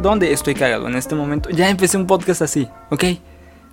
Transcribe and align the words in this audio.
¿Dónde 0.00 0.32
estoy 0.32 0.54
cagado 0.54 0.88
en 0.88 0.94
este 0.96 1.14
momento? 1.14 1.50
Ya 1.50 1.68
empecé 1.68 1.96
un 1.96 2.06
podcast 2.06 2.42
así, 2.42 2.68
¿ok? 2.90 3.04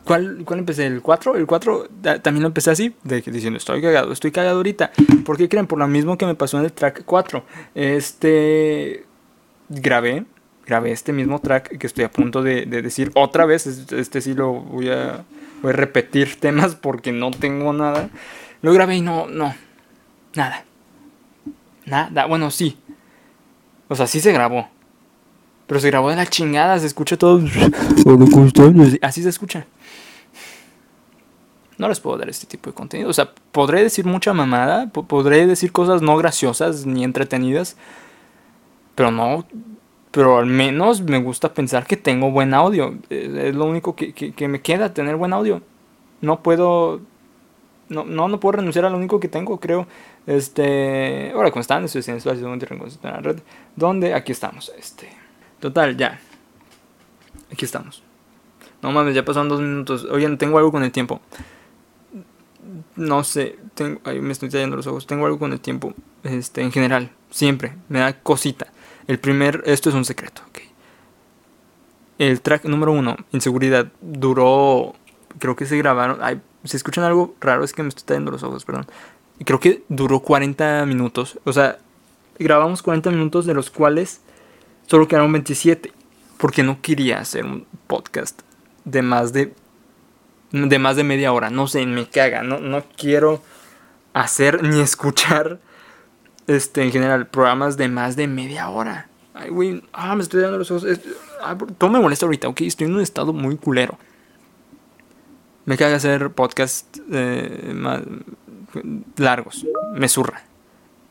¿Cuál, 0.03 0.41
¿Cuál 0.43 0.59
empecé? 0.59 0.85
¿El 0.85 1.01
4? 1.01 1.37
El 1.37 1.45
4 1.45 1.87
también 2.21 2.41
lo 2.41 2.47
empecé 2.47 2.71
así, 2.71 2.93
de, 3.03 3.21
diciendo 3.21 3.57
estoy 3.57 3.81
cagado, 3.81 4.11
estoy 4.11 4.31
cagado 4.31 4.57
ahorita. 4.57 4.91
¿Por 5.25 5.37
qué 5.37 5.47
creen? 5.47 5.65
Por 5.65 5.79
lo 5.79 5.87
mismo 5.87 6.17
que 6.17 6.25
me 6.25 6.35
pasó 6.35 6.59
en 6.59 6.65
el 6.65 6.73
track 6.73 7.03
4. 7.05 7.43
Este. 7.73 9.05
Grabé, 9.69 10.25
grabé 10.65 10.91
este 10.91 11.13
mismo 11.13 11.39
track 11.39 11.77
que 11.77 11.87
estoy 11.87 12.03
a 12.03 12.11
punto 12.11 12.43
de, 12.43 12.65
de 12.65 12.81
decir 12.81 13.11
otra 13.15 13.45
vez. 13.45 13.65
Este, 13.65 13.97
este, 13.99 14.19
sí 14.19 14.33
lo 14.33 14.51
voy 14.51 14.89
a, 14.89 15.23
voy 15.61 15.71
a 15.71 15.75
repetir 15.75 16.35
temas 16.41 16.75
porque 16.75 17.13
no 17.13 17.31
tengo 17.31 17.71
nada. 17.71 18.09
Lo 18.61 18.73
grabé 18.73 18.97
y 18.97 19.01
no, 19.01 19.27
no, 19.27 19.55
nada. 20.35 20.65
Nada, 21.85 22.25
bueno, 22.25 22.51
sí. 22.51 22.77
O 23.87 23.95
sea, 23.95 24.07
sí 24.07 24.19
se 24.19 24.31
grabó. 24.31 24.67
Pero 25.67 25.79
se 25.79 25.89
grabó 25.89 26.09
de 26.09 26.15
la 26.15 26.25
chingada, 26.25 26.77
se 26.79 26.87
escucha 26.87 27.17
todo. 27.17 27.39
Así 29.01 29.23
se 29.23 29.29
escucha. 29.29 29.65
No 31.77 31.89
les 31.89 31.99
puedo 31.99 32.17
dar 32.17 32.29
este 32.29 32.45
tipo 32.45 32.69
de 32.69 32.75
contenido. 32.75 33.09
O 33.09 33.13
sea, 33.13 33.31
podré 33.51 33.81
decir 33.81 34.05
mucha 34.05 34.33
mamada, 34.33 34.87
podré 34.87 35.47
decir 35.47 35.71
cosas 35.71 36.01
no 36.01 36.15
graciosas 36.17 36.85
ni 36.85 37.03
entretenidas, 37.03 37.77
pero 38.95 39.11
no. 39.11 39.45
Pero 40.11 40.37
al 40.37 40.45
menos 40.45 41.01
me 41.01 41.19
gusta 41.19 41.53
pensar 41.53 41.87
que 41.87 41.97
tengo 41.97 42.29
buen 42.29 42.53
audio. 42.53 42.95
Es 43.09 43.55
lo 43.55 43.65
único 43.65 43.95
que, 43.95 44.13
que, 44.13 44.47
me 44.47 44.61
queda, 44.61 44.93
tener 44.93 45.15
buen 45.15 45.33
audio. 45.33 45.61
No 46.21 46.41
puedo. 46.41 47.01
No, 47.89 48.03
no, 48.03 48.27
no 48.27 48.39
puedo 48.39 48.53
renunciar 48.53 48.85
a 48.85 48.89
lo 48.89 48.97
único 48.97 49.19
que 49.19 49.27
tengo, 49.27 49.59
creo. 49.59 49.87
Este. 50.25 51.31
Ahora, 51.33 51.51
¿cómo 51.51 51.61
están? 51.61 51.83
Estoy 51.83 52.03
en 52.07 52.17
espacio 52.17 52.49
de 52.49 52.97
la 53.03 53.17
red. 53.17 53.39
¿Dónde? 53.75 54.13
Aquí 54.13 54.31
estamos. 54.31 54.71
Este. 54.77 55.09
Total, 55.59 55.97
ya. 55.97 56.19
Aquí 57.51 57.65
estamos. 57.65 58.03
No 58.81 58.91
mames, 58.91 59.15
ya 59.15 59.23
pasaron 59.23 59.49
dos 59.49 59.61
minutos. 59.61 60.05
Oigan, 60.05 60.37
tengo 60.37 60.57
algo 60.57 60.71
con 60.71 60.83
el 60.83 60.91
tiempo. 60.91 61.21
No 62.95 63.23
sé, 63.23 63.57
tengo, 63.73 63.99
me 64.21 64.31
estoy 64.31 64.49
tallando 64.49 64.75
los 64.75 64.87
ojos. 64.87 65.07
Tengo 65.07 65.25
algo 65.25 65.39
con 65.39 65.53
el 65.53 65.59
tiempo. 65.59 65.93
Este, 66.23 66.61
en 66.61 66.71
general, 66.71 67.11
siempre. 67.29 67.75
Me 67.89 67.99
da 67.99 68.13
cosita. 68.13 68.67
El 69.07 69.19
primer, 69.19 69.63
esto 69.65 69.89
es 69.89 69.95
un 69.95 70.05
secreto, 70.05 70.41
ok. 70.49 70.59
El 72.19 72.41
track 72.41 72.65
número 72.65 72.91
uno, 72.91 73.17
Inseguridad, 73.31 73.91
duró. 74.01 74.93
Creo 75.39 75.55
que 75.55 75.65
se 75.65 75.77
grabaron. 75.77 76.19
Ay, 76.21 76.41
si 76.63 76.77
escuchan 76.77 77.03
algo 77.03 77.35
raro, 77.39 77.63
es 77.63 77.73
que 77.73 77.83
me 77.83 77.89
estoy 77.89 78.05
tallando 78.05 78.31
los 78.31 78.43
ojos, 78.43 78.65
perdón. 78.65 78.85
Creo 79.45 79.59
que 79.59 79.83
duró 79.89 80.19
40 80.19 80.85
minutos. 80.85 81.39
O 81.43 81.53
sea, 81.53 81.79
grabamos 82.39 82.81
40 82.81 83.11
minutos, 83.11 83.45
de 83.45 83.53
los 83.53 83.69
cuales 83.69 84.21
Solo 84.87 85.07
quedaron 85.07 85.31
27. 85.31 85.91
Porque 86.37 86.63
no 86.63 86.81
quería 86.81 87.19
hacer 87.19 87.45
un 87.45 87.65
podcast 87.87 88.41
de 88.85 89.01
más 89.01 89.33
de. 89.33 89.53
De 90.51 90.77
más 90.77 90.95
de 90.95 91.03
media 91.03 91.33
hora. 91.33 91.49
No 91.49 91.67
sé, 91.67 91.85
me 91.85 92.07
caga. 92.07 92.43
No, 92.43 92.59
no 92.59 92.83
quiero 92.97 93.41
hacer 94.13 94.63
ni 94.63 94.79
escuchar. 94.81 95.59
Este, 96.45 96.83
en 96.83 96.91
general, 96.91 97.27
programas 97.27 97.77
de 97.77 97.87
más 97.87 98.15
de 98.15 98.27
media 98.27 98.69
hora. 98.69 99.07
Ay, 99.33 99.49
güey. 99.49 99.83
Ah, 99.93 100.15
me 100.15 100.23
estoy 100.23 100.41
dando 100.41 100.57
los 100.57 100.69
ojos. 100.69 100.85
Ah, 101.41 101.57
todo 101.77 101.89
me 101.89 101.99
molesta 101.99 102.25
ahorita, 102.25 102.49
ok. 102.49 102.61
Estoy 102.61 102.87
en 102.87 102.95
un 102.95 103.01
estado 103.01 103.31
muy 103.33 103.55
culero. 103.57 103.97
Me 105.65 105.77
caga 105.77 105.95
hacer 105.95 106.29
podcast 106.31 106.97
eh, 107.11 107.71
más 107.73 108.01
largos. 109.17 109.65
Me 109.95 110.07
zurra. 110.07 110.43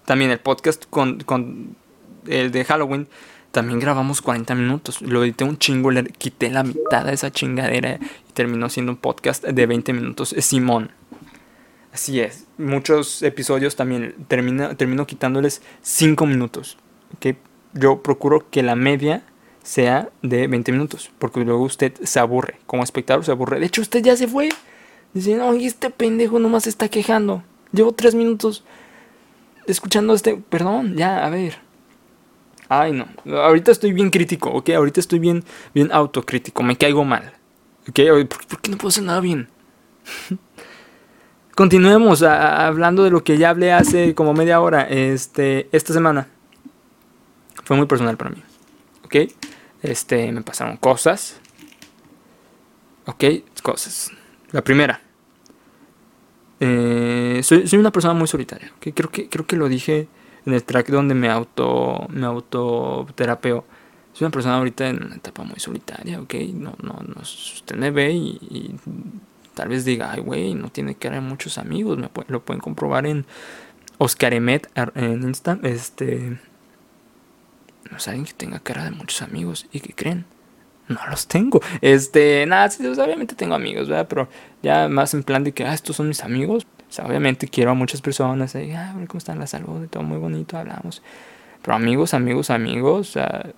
También 0.04 0.30
el 0.30 0.40
podcast 0.40 0.84
con, 0.90 1.20
con 1.20 1.76
el 2.26 2.50
de 2.50 2.64
Halloween 2.64 3.08
también 3.52 3.78
grabamos 3.78 4.22
40 4.22 4.54
minutos. 4.54 5.02
Lo 5.02 5.22
edité 5.22 5.44
un 5.44 5.58
chingo, 5.58 5.90
quité 6.16 6.50
la 6.50 6.64
mitad 6.64 7.04
de 7.04 7.12
esa 7.12 7.30
chingadera 7.30 7.98
y 8.28 8.32
terminó 8.32 8.70
siendo 8.70 8.92
un 8.92 8.98
podcast 8.98 9.44
de 9.44 9.66
20 9.66 9.92
minutos. 9.92 10.34
Simón. 10.38 10.90
Así 11.92 12.18
es. 12.20 12.46
Muchos 12.56 13.22
episodios 13.22 13.76
también 13.76 14.14
termina, 14.26 14.74
termino 14.74 15.06
quitándoles 15.06 15.60
5 15.82 16.24
minutos. 16.24 16.78
¿okay? 17.14 17.36
Yo 17.74 18.02
procuro 18.02 18.48
que 18.50 18.62
la 18.62 18.74
media 18.74 19.22
sea 19.62 20.08
de 20.22 20.46
20 20.46 20.72
minutos. 20.72 21.10
Porque 21.18 21.40
luego 21.40 21.62
usted 21.62 21.92
se 22.02 22.20
aburre. 22.20 22.58
Como 22.66 22.82
espectador 22.82 23.22
se 23.22 23.32
aburre. 23.32 23.60
De 23.60 23.66
hecho, 23.66 23.82
usted 23.82 24.02
ya 24.02 24.16
se 24.16 24.28
fue. 24.28 24.48
Dice, 25.12 25.34
no, 25.34 25.52
este 25.52 25.90
pendejo 25.90 26.38
nomás 26.38 26.62
se 26.62 26.70
está 26.70 26.88
quejando. 26.88 27.44
Llevo 27.72 27.92
3 27.92 28.14
minutos 28.14 28.64
escuchando 29.66 30.14
este. 30.14 30.36
Perdón, 30.36 30.96
ya, 30.96 31.24
a 31.24 31.30
ver. 31.30 31.58
Ay, 32.68 32.92
no. 32.92 33.06
Ahorita 33.38 33.70
estoy 33.70 33.92
bien 33.92 34.10
crítico, 34.10 34.50
¿ok? 34.50 34.70
Ahorita 34.70 35.00
estoy 35.00 35.18
bien, 35.18 35.44
bien 35.74 35.90
autocrítico. 35.92 36.62
Me 36.62 36.76
caigo 36.76 37.04
mal. 37.04 37.32
¿Ok? 37.88 38.00
¿Por, 38.28 38.60
qué 38.60 38.70
no 38.70 38.78
puedo 38.78 38.88
hacer 38.88 39.04
nada 39.04 39.20
bien? 39.20 39.48
Continuemos 41.54 42.22
hablando 42.22 43.04
de 43.04 43.10
lo 43.10 43.22
que 43.22 43.36
ya 43.36 43.50
hablé 43.50 43.72
hace 43.72 44.14
como 44.14 44.32
media 44.32 44.60
hora. 44.60 44.88
Este, 44.88 45.68
esta 45.72 45.92
semana 45.92 46.28
fue 47.64 47.76
muy 47.76 47.86
personal 47.86 48.16
para 48.16 48.30
mí. 48.30 48.42
¿Ok? 49.04 49.16
Este, 49.82 50.32
me 50.32 50.40
pasaron 50.40 50.78
cosas. 50.78 51.40
¿Ok? 53.04 53.24
Cosas. 53.62 54.10
La 54.50 54.62
primera. 54.62 55.00
Soy, 57.42 57.68
una 57.72 57.90
persona 57.90 58.14
muy 58.14 58.28
solitaria. 58.28 58.72
¿okay? 58.76 58.92
Creo, 58.92 59.10
que, 59.10 59.28
creo 59.28 59.46
que 59.46 59.56
lo 59.56 59.68
dije 59.68 60.08
en 60.46 60.54
el 60.54 60.64
track 60.64 60.88
donde 60.88 61.14
me 61.14 61.28
auto 61.30 62.06
me 62.10 62.26
autoterapeo. 62.26 63.64
Soy 64.12 64.26
una 64.26 64.32
persona 64.32 64.56
ahorita 64.56 64.88
en 64.88 65.04
una 65.04 65.16
etapa 65.16 65.42
muy 65.42 65.58
solitaria, 65.58 66.20
¿ok? 66.20 66.34
No, 66.52 66.74
no, 66.82 67.00
no, 67.06 67.22
usted 67.22 67.76
me 67.76 67.90
ve 67.90 68.12
y, 68.12 68.74
tal 69.54 69.68
vez 69.68 69.84
diga, 69.84 70.12
ay, 70.12 70.20
güey, 70.20 70.54
no 70.54 70.68
tiene 70.70 70.94
cara 70.94 71.16
de 71.16 71.22
muchos 71.22 71.56
amigos, 71.56 71.96
me 71.96 72.10
lo 72.28 72.44
pueden 72.44 72.60
comprobar 72.60 73.06
en 73.06 73.24
Oscar 73.98 74.34
Emet 74.34 74.70
en 74.94 75.22
Insta, 75.22 75.58
este, 75.62 76.38
no 77.90 77.96
alguien 78.06 78.24
que 78.24 78.32
tenga 78.32 78.58
cara 78.58 78.84
de 78.84 78.90
muchos 78.90 79.22
amigos 79.22 79.66
y 79.72 79.80
que 79.80 79.94
creen, 79.94 80.26
no 80.88 81.00
los 81.08 81.26
tengo, 81.26 81.60
este, 81.80 82.44
nada, 82.46 82.68
sí, 82.68 82.86
obviamente 82.86 83.34
tengo 83.34 83.54
amigos, 83.54 83.88
¿verdad? 83.88 84.08
Pero 84.08 84.28
ya 84.62 84.88
más 84.88 85.14
en 85.14 85.22
plan 85.22 85.44
de 85.44 85.52
que, 85.52 85.64
ah, 85.64 85.74
estos 85.74 85.96
son 85.96 86.08
mis 86.08 86.22
amigos, 86.22 86.66
obviamente 87.00 87.48
quiero 87.48 87.70
a 87.70 87.74
muchas 87.74 88.00
personas, 88.00 88.54
y, 88.54 88.72
ah, 88.72 88.94
¿cómo 89.06 89.18
están 89.18 89.38
la 89.38 89.46
salud? 89.46 89.88
Todo 89.88 90.02
muy 90.02 90.18
bonito, 90.18 90.56
hablamos. 90.56 91.02
Pero 91.62 91.76
amigos, 91.76 92.14
amigos, 92.14 92.50
amigos, 92.50 93.16
a, 93.16 93.52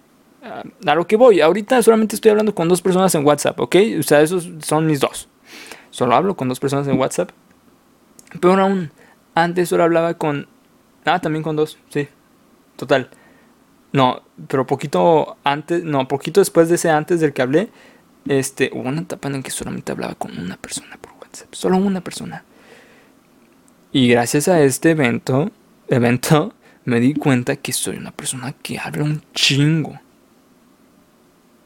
lo 0.94 1.06
que 1.06 1.16
voy, 1.16 1.40
ahorita 1.40 1.82
solamente 1.82 2.16
estoy 2.16 2.30
hablando 2.30 2.54
con 2.54 2.68
dos 2.68 2.82
personas 2.82 3.14
en 3.14 3.24
WhatsApp, 3.24 3.58
¿ok? 3.58 3.76
O 3.98 4.02
sea, 4.02 4.20
esos 4.20 4.48
son 4.60 4.86
mis 4.86 5.00
dos. 5.00 5.28
Solo 5.90 6.14
hablo 6.14 6.36
con 6.36 6.48
dos 6.48 6.60
personas 6.60 6.86
en 6.86 6.98
WhatsApp. 6.98 7.30
Pero 8.40 8.60
aún, 8.60 8.90
antes 9.34 9.68
solo 9.68 9.84
hablaba 9.84 10.14
con... 10.14 10.48
Ah, 11.04 11.20
también 11.20 11.42
con 11.42 11.56
dos, 11.56 11.78
sí. 11.88 12.08
Total. 12.76 13.08
No, 13.92 14.22
pero 14.48 14.66
poquito 14.66 15.36
antes, 15.44 15.84
no, 15.84 16.08
poquito 16.08 16.40
después 16.40 16.68
de 16.68 16.74
ese 16.74 16.90
antes 16.90 17.20
del 17.20 17.32
que 17.32 17.42
hablé, 17.42 17.70
este, 18.26 18.70
hubo 18.74 18.88
una 18.88 19.02
etapa 19.02 19.28
en 19.28 19.34
la 19.34 19.42
que 19.42 19.50
solamente 19.50 19.92
hablaba 19.92 20.14
con 20.14 20.36
una 20.36 20.56
persona 20.56 20.98
por 21.00 21.12
WhatsApp. 21.12 21.54
Solo 21.54 21.76
una 21.76 22.00
persona. 22.02 22.44
Y 23.94 24.08
gracias 24.08 24.48
a 24.48 24.60
este 24.60 24.90
evento, 24.90 25.52
evento, 25.86 26.52
me 26.84 26.98
di 26.98 27.14
cuenta 27.14 27.54
que 27.54 27.72
soy 27.72 27.96
una 27.96 28.10
persona 28.10 28.52
que 28.52 28.76
habla 28.76 29.04
un 29.04 29.22
chingo. 29.32 30.00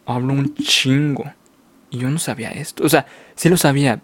Hablo 0.04 0.34
un 0.34 0.54
chingo. 0.54 1.24
Y 1.88 1.96
yo 2.00 2.10
no 2.10 2.18
sabía 2.18 2.50
esto. 2.50 2.84
O 2.84 2.88
sea, 2.90 3.06
sí 3.34 3.48
lo 3.48 3.56
sabía, 3.56 4.02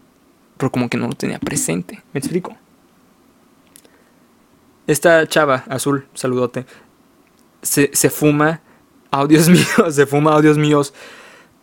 pero 0.56 0.72
como 0.72 0.88
que 0.88 0.96
no 0.96 1.06
lo 1.06 1.12
tenía 1.12 1.38
presente. 1.38 2.02
¿Me 2.14 2.18
explico? 2.18 2.56
Esta 4.86 5.26
chava 5.26 5.62
azul, 5.68 6.06
saludote, 6.14 6.64
se, 7.60 7.90
se 7.92 8.08
fuma 8.08 8.62
audios 9.10 9.48
míos, 9.50 9.94
se 9.94 10.06
fuma 10.06 10.32
audios 10.32 10.56
míos. 10.56 10.94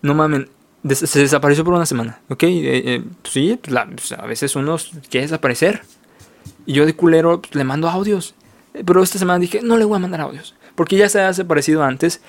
No 0.04 0.14
mamen, 0.14 0.48
se 0.94 1.22
desapareció 1.22 1.64
por 1.64 1.74
una 1.74 1.88
semana, 1.88 2.22
¿ok? 2.30 2.44
Eh, 2.44 2.84
eh, 2.86 3.04
sí, 3.24 3.60
pues, 3.64 4.12
a 4.12 4.28
veces 4.28 4.56
uno 4.56 4.78
quiere 5.10 5.26
desaparecer. 5.26 5.82
Y 6.66 6.74
yo 6.74 6.86
de 6.86 6.96
culero 6.96 7.42
pues, 7.42 7.56
le 7.56 7.64
mando 7.64 7.90
audios. 7.90 8.36
Pero 8.86 9.04
esta 9.04 9.20
semana 9.20 9.40
dije, 9.40 9.62
no 9.62 9.78
le 9.78 9.86
voy 9.86 9.98
a 9.98 10.00
mandar 10.00 10.22
audios. 10.22 10.56
Porque 10.76 10.98
ya 10.98 11.10
se 11.10 11.20
ha 11.20 11.28
desaparecido 11.28 11.84
antes. 11.84 12.22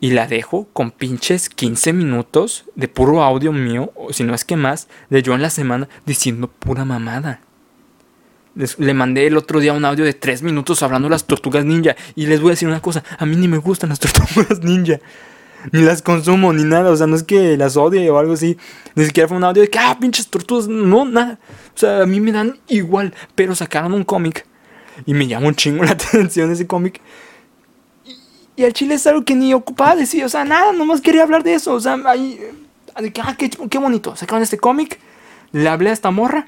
Y 0.00 0.10
la 0.10 0.26
dejo 0.26 0.68
con 0.72 0.90
pinches 0.90 1.48
15 1.48 1.92
minutos 1.92 2.64
de 2.74 2.88
puro 2.88 3.22
audio 3.22 3.52
mío, 3.52 3.90
o 3.94 4.12
si 4.12 4.22
no 4.22 4.34
es 4.34 4.44
que 4.44 4.56
más, 4.56 4.88
de 5.08 5.22
yo 5.22 5.34
en 5.34 5.40
la 5.40 5.48
semana 5.48 5.88
diciendo 6.04 6.48
pura 6.48 6.84
mamada. 6.84 7.40
le 8.54 8.94
mandé 8.94 9.26
el 9.26 9.36
otro 9.36 9.60
día 9.60 9.72
un 9.72 9.84
audio 9.84 10.04
de 10.04 10.12
3 10.12 10.42
minutos 10.42 10.82
hablando 10.82 11.06
de 11.06 11.12
las 11.12 11.24
tortugas 11.24 11.64
ninja. 11.64 11.96
Y 12.14 12.26
les 12.26 12.40
voy 12.40 12.50
a 12.50 12.52
decir 12.52 12.68
una 12.68 12.82
cosa, 12.82 13.02
a 13.18 13.24
mí 13.24 13.36
ni 13.36 13.48
me 13.48 13.58
gustan 13.58 13.90
las 13.90 14.00
tortugas 14.00 14.60
ninja 14.60 15.00
ni 15.72 15.82
las 15.82 16.02
consumo, 16.02 16.52
ni 16.52 16.64
nada. 16.64 16.90
O 16.90 16.96
sea, 16.96 17.06
no 17.06 17.16
es 17.16 17.22
que 17.22 17.56
las 17.56 17.76
odie 17.76 18.08
o 18.10 18.18
algo 18.18 18.34
así. 18.34 18.56
Ni 18.94 19.04
siquiera 19.04 19.28
fue 19.28 19.36
un 19.36 19.44
audio 19.44 19.62
de 19.62 19.70
que, 19.70 19.78
ah, 19.78 19.96
pinches 20.00 20.28
tortugas. 20.28 20.68
No, 20.68 21.04
nada. 21.04 21.38
O 21.74 21.78
sea, 21.78 22.02
a 22.02 22.06
mí 22.06 22.20
me 22.20 22.32
dan 22.32 22.58
igual. 22.68 23.14
Pero 23.34 23.54
sacaron 23.54 23.92
un 23.92 24.04
cómic. 24.04 24.46
Y 25.06 25.14
me 25.14 25.26
llamó 25.26 25.48
un 25.48 25.54
chingo 25.54 25.84
la 25.84 25.92
atención 25.92 26.50
ese 26.50 26.66
cómic. 26.66 27.00
Y 28.56 28.64
al 28.64 28.72
chile 28.72 28.94
es 28.94 29.06
algo 29.06 29.24
que 29.24 29.34
ni 29.34 29.52
ocupaba 29.52 29.96
decir, 29.96 30.24
o 30.24 30.28
sea, 30.28 30.44
nada, 30.44 30.72
nomás 30.72 31.00
quería 31.00 31.24
hablar 31.24 31.42
de 31.42 31.54
eso. 31.54 31.74
O 31.74 31.80
sea, 31.80 31.98
ahí, 32.06 32.38
ah, 32.94 33.36
qué, 33.36 33.50
qué 33.50 33.78
bonito. 33.78 34.14
Sacaron 34.14 34.42
este 34.42 34.58
cómic, 34.58 35.00
le 35.52 35.68
hablé 35.68 35.90
a 35.90 35.92
esta 35.92 36.10
morra. 36.10 36.46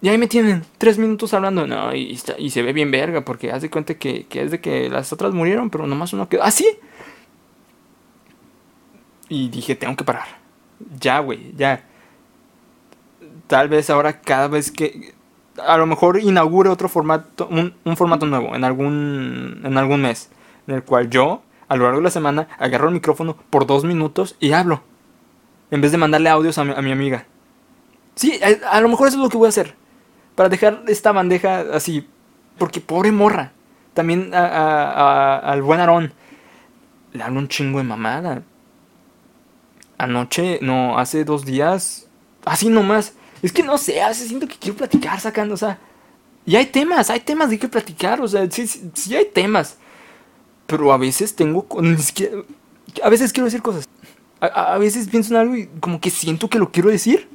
Y 0.00 0.08
ahí 0.08 0.18
me 0.18 0.26
tienen 0.26 0.64
tres 0.78 0.98
minutos 0.98 1.32
hablando. 1.32 1.64
No, 1.64 1.94
y, 1.94 2.18
y 2.38 2.50
se 2.50 2.62
ve 2.62 2.72
bien 2.72 2.90
verga, 2.90 3.24
porque 3.24 3.52
haz 3.52 3.62
de 3.62 3.70
cuenta 3.70 3.94
que, 3.94 4.26
que, 4.26 4.42
es 4.42 4.50
de 4.50 4.60
que 4.60 4.90
las 4.90 5.12
otras 5.12 5.32
murieron, 5.32 5.70
pero 5.70 5.86
nomás 5.86 6.12
uno 6.12 6.28
quedó. 6.28 6.42
¿Así? 6.42 6.66
¿Ah, 6.68 6.86
y 9.28 9.48
dije, 9.48 9.74
tengo 9.74 9.96
que 9.96 10.04
parar. 10.04 10.26
Ya, 11.00 11.20
güey, 11.20 11.54
ya. 11.56 11.88
Tal 13.46 13.68
vez 13.68 13.90
ahora 13.90 14.20
cada 14.20 14.48
vez 14.48 14.70
que 14.70 15.14
a 15.66 15.76
lo 15.76 15.86
mejor 15.86 16.20
inaugure 16.20 16.70
otro 16.70 16.88
formato, 16.88 17.48
un, 17.48 17.96
formato 17.96 18.26
nuevo 18.26 18.54
en 18.54 18.64
algún, 18.64 19.60
en 19.64 19.76
algún 19.76 20.02
mes, 20.02 20.30
en 20.66 20.74
el 20.74 20.82
cual 20.82 21.10
yo, 21.10 21.42
a 21.68 21.76
lo 21.76 21.84
largo 21.84 21.98
de 21.98 22.04
la 22.04 22.10
semana, 22.10 22.48
agarro 22.58 22.88
el 22.88 22.94
micrófono 22.94 23.36
por 23.50 23.66
dos 23.66 23.84
minutos 23.84 24.36
y 24.40 24.52
hablo, 24.52 24.82
en 25.70 25.80
vez 25.80 25.92
de 25.92 25.98
mandarle 25.98 26.30
audios 26.30 26.58
a 26.58 26.64
mi, 26.64 26.92
amiga. 26.92 27.26
Sí, 28.14 28.40
a, 28.42 28.80
lo 28.80 28.88
mejor 28.88 29.08
eso 29.08 29.16
es 29.16 29.22
lo 29.22 29.28
que 29.28 29.38
voy 29.38 29.46
a 29.46 29.50
hacer, 29.50 29.74
para 30.34 30.48
dejar 30.48 30.82
esta 30.88 31.12
bandeja 31.12 31.60
así, 31.72 32.08
porque 32.58 32.80
pobre 32.80 33.12
morra, 33.12 33.52
también 33.94 34.32
al 34.34 35.62
buen 35.62 35.80
Aarón, 35.80 36.12
le 37.12 37.22
hablo 37.22 37.40
un 37.40 37.48
chingo 37.48 37.78
de 37.78 37.84
mamada. 37.84 38.42
Anoche, 39.98 40.58
no, 40.62 40.98
hace 40.98 41.24
dos 41.24 41.44
días, 41.44 42.08
así 42.44 42.68
nomás 42.68 43.14
es 43.42 43.52
que 43.52 43.62
no 43.62 43.76
sé, 43.76 44.00
a 44.00 44.08
veces 44.08 44.28
siento 44.28 44.46
que 44.46 44.56
quiero 44.56 44.76
platicar 44.76 45.18
sacando, 45.20 45.54
o 45.54 45.58
sea. 45.58 45.78
Y 46.46 46.56
hay 46.56 46.66
temas, 46.66 47.10
hay 47.10 47.20
temas 47.20 47.50
de 47.50 47.58
que 47.58 47.68
platicar, 47.68 48.20
o 48.20 48.28
sea, 48.28 48.48
sí, 48.50 48.66
sí, 48.66 49.14
hay 49.14 49.26
temas. 49.26 49.78
Pero 50.66 50.92
a 50.92 50.96
veces 50.96 51.34
tengo. 51.34 51.66
A 53.02 53.10
veces 53.10 53.32
quiero 53.32 53.46
decir 53.46 53.62
cosas. 53.62 53.88
A, 54.40 54.76
veces 54.78 55.08
pienso 55.08 55.34
en 55.34 55.40
algo 55.40 55.56
y 55.56 55.68
como 55.80 56.00
que 56.00 56.10
siento 56.10 56.48
que 56.48 56.58
lo 56.58 56.70
quiero 56.70 56.88
decir. 56.88 57.28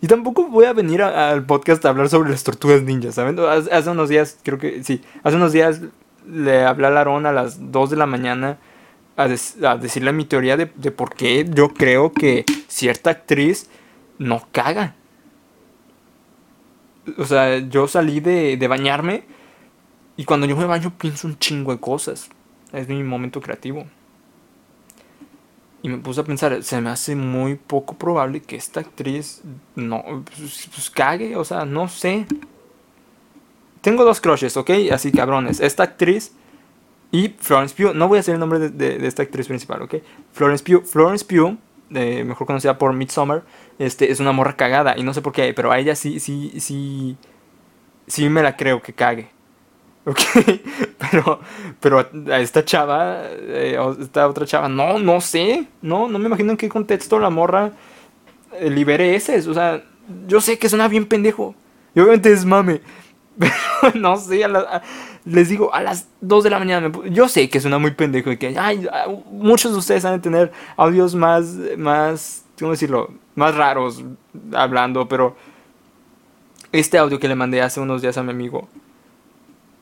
Y 0.00 0.06
tampoco 0.06 0.48
voy 0.48 0.64
a 0.64 0.72
venir 0.72 1.02
al 1.02 1.46
podcast 1.46 1.84
a 1.84 1.90
hablar 1.90 2.08
sobre 2.08 2.30
las 2.30 2.42
tortugas 2.42 2.82
ninjas, 2.82 3.14
¿saben? 3.14 3.38
Hace 3.38 3.88
unos 3.88 4.08
días, 4.08 4.38
creo 4.42 4.58
que 4.58 4.82
sí, 4.82 5.00
hace 5.22 5.36
unos 5.36 5.52
días 5.52 5.80
le 6.28 6.64
hablé 6.64 6.88
a 6.88 6.90
Larón 6.90 7.24
a 7.24 7.32
las 7.32 7.70
2 7.70 7.90
de 7.90 7.96
la 7.96 8.06
mañana 8.06 8.58
a, 9.16 9.24
a 9.24 9.76
decirle 9.76 10.12
mi 10.12 10.24
teoría 10.24 10.56
de, 10.56 10.72
de 10.74 10.90
por 10.90 11.14
qué 11.14 11.48
yo 11.48 11.72
creo 11.72 12.12
que 12.12 12.44
cierta 12.68 13.10
actriz 13.10 13.68
no 14.18 14.46
caga 14.50 14.96
o 17.18 17.24
sea, 17.24 17.58
yo 17.58 17.88
salí 17.88 18.20
de, 18.20 18.56
de 18.56 18.68
bañarme 18.68 19.24
y 20.16 20.24
cuando 20.24 20.46
yo 20.46 20.56
me 20.56 20.66
baño 20.66 20.92
pienso 20.96 21.26
un 21.26 21.38
chingo 21.38 21.72
de 21.72 21.80
cosas. 21.80 22.28
Es 22.72 22.88
mi 22.88 23.02
momento 23.02 23.40
creativo. 23.40 23.86
Y 25.82 25.88
me 25.88 25.98
puse 25.98 26.20
a 26.20 26.24
pensar, 26.24 26.62
se 26.62 26.80
me 26.80 26.90
hace 26.90 27.16
muy 27.16 27.56
poco 27.56 27.94
probable 27.94 28.40
que 28.40 28.54
esta 28.54 28.80
actriz 28.80 29.42
no, 29.74 30.24
pues, 30.24 30.68
pues 30.72 30.90
cague, 30.90 31.36
o 31.36 31.44
sea, 31.44 31.64
no 31.64 31.88
sé. 31.88 32.26
Tengo 33.80 34.04
dos 34.04 34.20
crushes, 34.20 34.56
¿ok? 34.56 34.70
Así 34.92 35.10
cabrones. 35.10 35.58
Esta 35.58 35.82
actriz 35.82 36.32
y 37.10 37.30
Florence 37.30 37.74
Pugh. 37.74 37.94
No 37.94 38.06
voy 38.06 38.18
a 38.18 38.20
decir 38.20 38.34
el 38.34 38.40
nombre 38.40 38.60
de, 38.60 38.70
de, 38.70 39.06
esta 39.08 39.24
actriz 39.24 39.48
principal, 39.48 39.82
¿ok? 39.82 39.96
Florence 40.32 40.62
Pugh. 40.62 40.84
Florence 40.84 41.24
Pugh, 41.24 41.58
mejor 41.92 42.46
conocida 42.46 42.78
por 42.78 42.92
Midsommar, 42.92 43.42
este, 43.78 44.10
es 44.10 44.20
una 44.20 44.32
morra 44.32 44.56
cagada. 44.56 44.94
Y 44.96 45.02
no 45.02 45.14
sé 45.14 45.22
por 45.22 45.32
qué, 45.32 45.52
pero 45.54 45.72
a 45.72 45.78
ella 45.78 45.94
sí, 45.94 46.20
sí, 46.20 46.52
sí. 46.60 47.16
Sí 48.06 48.28
me 48.28 48.42
la 48.42 48.56
creo 48.56 48.82
que 48.82 48.92
cague. 48.92 49.30
Ok, 50.04 50.18
pero, 50.98 51.40
pero 51.78 52.08
a 52.32 52.40
esta 52.40 52.64
chava, 52.64 53.22
eh, 53.22 53.78
esta 54.00 54.26
otra 54.26 54.44
chava, 54.46 54.68
no, 54.68 54.98
no 54.98 55.20
sé, 55.20 55.68
no, 55.80 56.08
no 56.08 56.18
me 56.18 56.26
imagino 56.26 56.50
en 56.50 56.56
qué 56.56 56.68
contexto 56.68 57.20
la 57.20 57.30
morra 57.30 57.70
eh, 58.58 58.68
libere 58.68 59.14
ese, 59.14 59.48
o 59.48 59.54
sea, 59.54 59.84
yo 60.26 60.40
sé 60.40 60.58
que 60.58 60.68
suena 60.68 60.88
bien 60.88 61.06
pendejo, 61.06 61.54
y 61.94 62.00
obviamente 62.00 62.32
es 62.32 62.44
mame, 62.44 62.80
pero 63.38 63.54
no 63.94 64.16
sé, 64.16 64.42
les 65.24 65.48
digo, 65.48 65.74
a 65.74 65.82
las 65.82 66.08
2 66.20 66.44
de 66.44 66.50
la 66.50 66.58
mañana, 66.58 66.90
yo 67.10 67.28
sé 67.28 67.48
que 67.48 67.60
suena 67.60 67.78
muy 67.78 67.92
pendejo 67.92 68.32
y 68.32 68.36
que, 68.36 68.54
muchos 69.30 69.72
de 69.72 69.78
ustedes 69.78 70.04
han 70.04 70.14
de 70.14 70.18
tener 70.20 70.52
audios 70.76 71.14
más, 71.14 71.54
más, 71.76 72.44
¿cómo 72.58 72.72
decirlo? 72.72 73.10
más 73.34 73.54
raros 73.54 74.04
hablando, 74.52 75.08
pero 75.08 75.36
este 76.70 76.98
audio 76.98 77.18
que 77.18 77.28
le 77.28 77.34
mandé 77.34 77.62
hace 77.62 77.80
unos 77.80 78.02
días 78.02 78.16
a 78.18 78.22
mi 78.22 78.30
amigo 78.30 78.68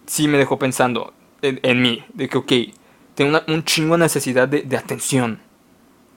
sí 0.06 0.28
me 0.28 0.38
dejó 0.38 0.58
pensando 0.58 1.12
en, 1.42 1.82
mí, 1.82 2.04
de 2.12 2.28
que, 2.28 2.38
ok, 2.38 2.52
tengo 3.14 3.40
un 3.46 3.64
chingo 3.64 3.96
de 3.96 4.00
necesidad 4.00 4.48
de, 4.48 4.76
atención. 4.76 5.38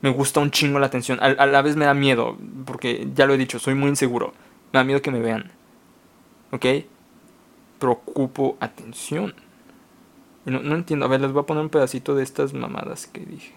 Me 0.02 0.10
gusta 0.10 0.40
un 0.40 0.52
chingo 0.52 0.80
la 0.80 0.88
atención. 0.88 1.20
A, 1.22 1.46
la 1.46 1.62
vez 1.62 1.76
me 1.76 1.86
da 1.86 1.94
miedo, 1.94 2.38
porque 2.66 3.08
ya 3.14 3.26
lo 3.26 3.36
he 3.36 3.38
dicho, 3.38 3.60
soy 3.60 3.76
muy 3.76 3.90
inseguro. 3.90 4.34
Me 4.74 4.80
da 4.80 4.84
miedo 4.84 5.02
que 5.02 5.12
me 5.12 5.20
vean. 5.20 5.52
¿Ok? 6.52 6.66
Preocupo 7.80 8.58
atención. 8.60 9.34
No, 10.46 10.76
entiendo. 10.76 11.06
A 11.06 11.10
ver, 11.10 11.22
les 11.22 11.32
voy 11.32 11.44
a 11.44 11.46
poner 11.46 11.64
un 11.64 11.70
pedacito 11.70 12.16
de 12.16 12.24
estas 12.24 12.54
mamadas 12.54 13.08
que 13.08 13.22
dije 13.22 13.54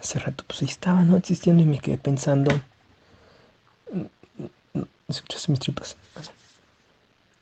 hace 0.00 0.18
rato 0.18 0.44
pues 0.46 0.62
ahí 0.62 0.68
estaba, 0.68 1.02
¿no? 1.02 1.16
Existiendo 1.16 1.62
y 1.62 1.66
me 1.66 1.78
quedé 1.78 1.98
pensando. 1.98 2.50
¿Escuchas 5.08 5.48
mis 5.48 5.60
tripas? 5.60 5.96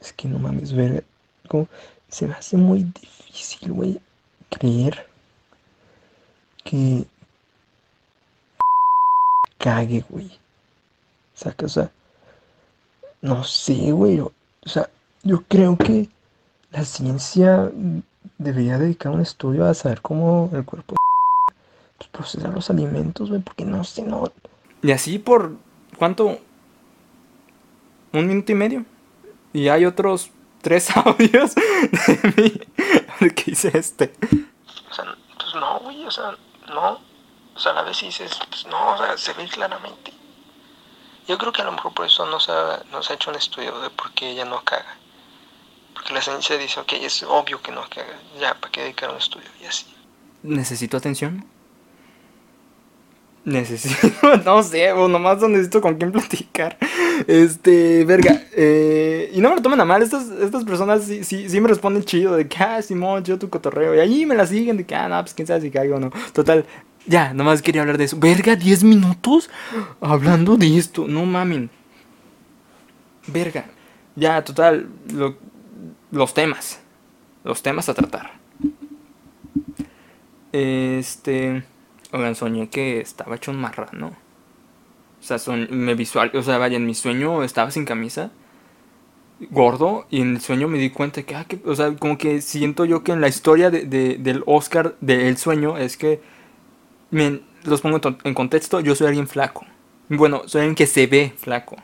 Es 0.01 0.13
que 0.13 0.29
no 0.29 0.39
mames, 0.39 0.73
ver. 0.73 1.05
Como 1.49 1.69
se 2.09 2.27
me 2.27 2.35
hace 2.35 2.57
muy 2.57 2.85
difícil, 2.85 3.73
güey, 3.73 4.01
creer 4.51 5.07
que 6.65 7.05
cague, 9.59 10.05
güey. 10.09 10.31
Saca, 11.35 11.67
o 11.67 11.69
sea, 11.69 11.91
no 13.21 13.45
sé, 13.45 13.93
güey. 13.93 14.21
O 14.21 14.33
sea, 14.65 14.89
yo 15.27 15.43
creo 15.49 15.77
que 15.77 16.09
la 16.71 16.85
ciencia 16.85 17.71
debería 18.39 18.79
dedicar 18.79 19.11
un 19.13 19.21
estudio 19.21 19.67
a 19.67 19.75
saber 19.75 20.01
cómo 20.01 20.51
el 20.53 20.65
cuerpo 20.65 20.95
pues, 21.99 22.09
procesar 22.11 22.55
los 22.55 22.71
alimentos, 22.71 23.29
güey, 23.29 23.41
porque 23.41 23.65
no 23.65 23.83
sé, 23.83 24.03
no. 24.03 24.31
Y 24.83 24.93
así 24.93 25.19
por, 25.19 25.57
¿cuánto? 25.99 26.39
Un 28.13 28.27
minuto 28.29 28.53
y 28.53 28.55
medio. 28.55 28.85
Y 29.53 29.69
hay 29.69 29.85
otros 29.85 30.31
tres 30.63 30.97
audios 30.97 31.55
de 31.57 32.33
mí. 32.37 33.33
que 33.35 33.51
hice 33.51 33.77
este. 33.77 34.13
O 34.89 34.95
sea, 34.95 35.05
pues 35.39 35.55
no, 35.57 35.81
güey, 35.81 36.05
o 36.05 36.11
sea, 36.11 36.37
no. 36.69 37.01
O 37.55 37.59
sea, 37.59 37.73
a 37.73 37.75
la 37.77 37.83
vez 37.83 38.01
dices, 38.01 38.39
pues 38.49 38.67
no, 38.67 38.95
o 38.95 38.99
sea, 38.99 39.17
se 39.19 39.33
ve 39.33 39.49
claramente. 39.49 40.13
Yo 41.27 41.37
creo 41.37 41.51
que 41.51 41.63
a 41.63 41.65
lo 41.65 41.73
mejor 41.73 41.93
por 41.95 42.07
eso 42.07 42.27
no 42.27 42.39
se 42.39 42.53
ha, 42.53 42.83
no 42.93 43.03
se 43.03 43.13
ha 43.13 43.17
hecho 43.17 43.31
un 43.31 43.37
estudio 43.37 43.81
de 43.81 43.91
por 43.91 44.13
qué 44.13 44.31
ella 44.31 44.45
no 44.45 44.61
caga. 44.63 44.97
Porque 45.97 46.13
la 46.13 46.21
ciencia 46.21 46.59
dice, 46.59 46.79
ok, 46.79 46.93
es 47.01 47.23
obvio 47.23 47.63
que 47.63 47.73
no 47.73 47.81
caga. 47.89 48.19
Ya, 48.39 48.53
¿para 48.55 48.71
qué 48.71 48.83
dedicar 48.83 49.11
un 49.11 49.17
estudio? 49.17 49.49
Y 49.63 49.65
así. 49.65 49.87
¿Necesito 50.43 50.99
atención? 50.99 51.47
Necesito, 53.47 54.37
no 54.45 54.63
sé, 54.63 54.93
o 54.93 55.09
nomás 55.09 55.41
necesito 55.41 55.81
con 55.81 55.95
quién 55.95 56.13
platicar. 56.13 56.77
Este, 57.27 58.05
verga. 58.05 58.43
Eh, 58.53 59.33
y 59.33 59.41
no 59.41 59.49
me 59.49 59.57
lo 59.57 59.63
tomen 59.63 59.81
a 59.81 59.87
mal, 59.87 60.03
estas, 60.03 60.29
estas 60.29 60.65
personas 60.65 61.05
sí, 61.05 61.25
sí, 61.25 61.49
sí 61.49 61.61
me 61.63 61.69
responden 61.69 62.05
chido, 62.05 62.37
de 62.37 62.47
que, 62.47 62.57
ah, 62.63 62.83
Simón, 62.83 63.25
yo 63.25 63.39
tu 63.39 63.49
cotorreo. 63.49 63.95
Y 63.95 64.01
ahí 64.01 64.27
me 64.27 64.35
la 64.35 64.47
siguen, 64.47 64.77
de 64.77 64.85
que, 64.85 64.95
ah, 64.95 65.09
no, 65.09 65.19
pues 65.23 65.33
quién 65.33 65.49
sabe 65.49 65.63
si 65.63 65.71
caigo 65.71 65.97
o 65.97 66.01
no. 66.01 66.11
Total, 66.35 66.67
ya, 67.07 67.33
nomás 67.33 67.63
quería 67.63 67.81
hablar 67.81 67.97
de 67.97 68.05
eso. 68.05 68.19
Verga, 68.19 68.55
10 68.55 68.85
minutos 68.85 69.49
hablando 70.01 70.59
de 70.59 70.77
esto, 70.77 71.07
no 71.09 71.25
mamen. 71.25 71.71
Verga. 73.29 73.65
Ya, 74.17 74.43
total, 74.43 74.89
los 76.17 76.35
temas. 76.35 76.81
Los 77.45 77.63
temas 77.63 77.89
a 77.89 77.95
tratar. 77.95 78.33
Este. 80.53 81.63
Oigan, 82.13 82.35
soñé 82.35 82.69
que 82.69 83.01
estaba 83.01 83.37
hecho 83.37 83.51
un 83.51 83.59
marrano. 83.59 84.17
O 85.21 85.23
sea, 85.23 85.39
me 85.71 85.95
visual, 85.95 86.31
o 86.35 86.43
sea, 86.43 86.59
vaya, 86.59 86.77
en 86.77 86.87
mi 86.87 86.95
sueño 86.95 87.43
estaba 87.43 87.71
sin 87.71 87.85
camisa, 87.85 88.31
gordo, 89.51 90.07
y 90.09 90.21
en 90.21 90.37
el 90.37 90.41
sueño 90.41 90.69
me 90.69 90.79
di 90.79 90.91
cuenta 90.91 91.23
que, 91.23 91.35
ah, 91.35 91.47
o 91.65 91.75
sea, 91.75 91.97
como 91.97 92.17
que 92.17 92.41
siento 92.41 92.85
yo 92.85 93.03
que 93.03 93.13
en 93.13 93.21
la 93.21 93.27
historia 93.27 93.71
de, 93.71 93.85
del 94.19 94.43
Oscar 94.47 94.95
del 95.01 95.37
sueño 95.37 95.79
es 95.79 95.97
que, 95.97 96.21
los 97.65 97.81
pongo 97.81 98.01
en 98.23 98.35
contexto, 98.35 98.79
yo 98.81 98.95
soy 98.95 99.09
alguien 99.09 99.27
flaco. 99.27 99.65
Bueno, 100.09 100.43
soy 100.47 100.61
alguien 100.61 100.77
que 100.77 100.87
se 100.87 101.07
ve 101.09 101.33
flaco. 101.37 101.77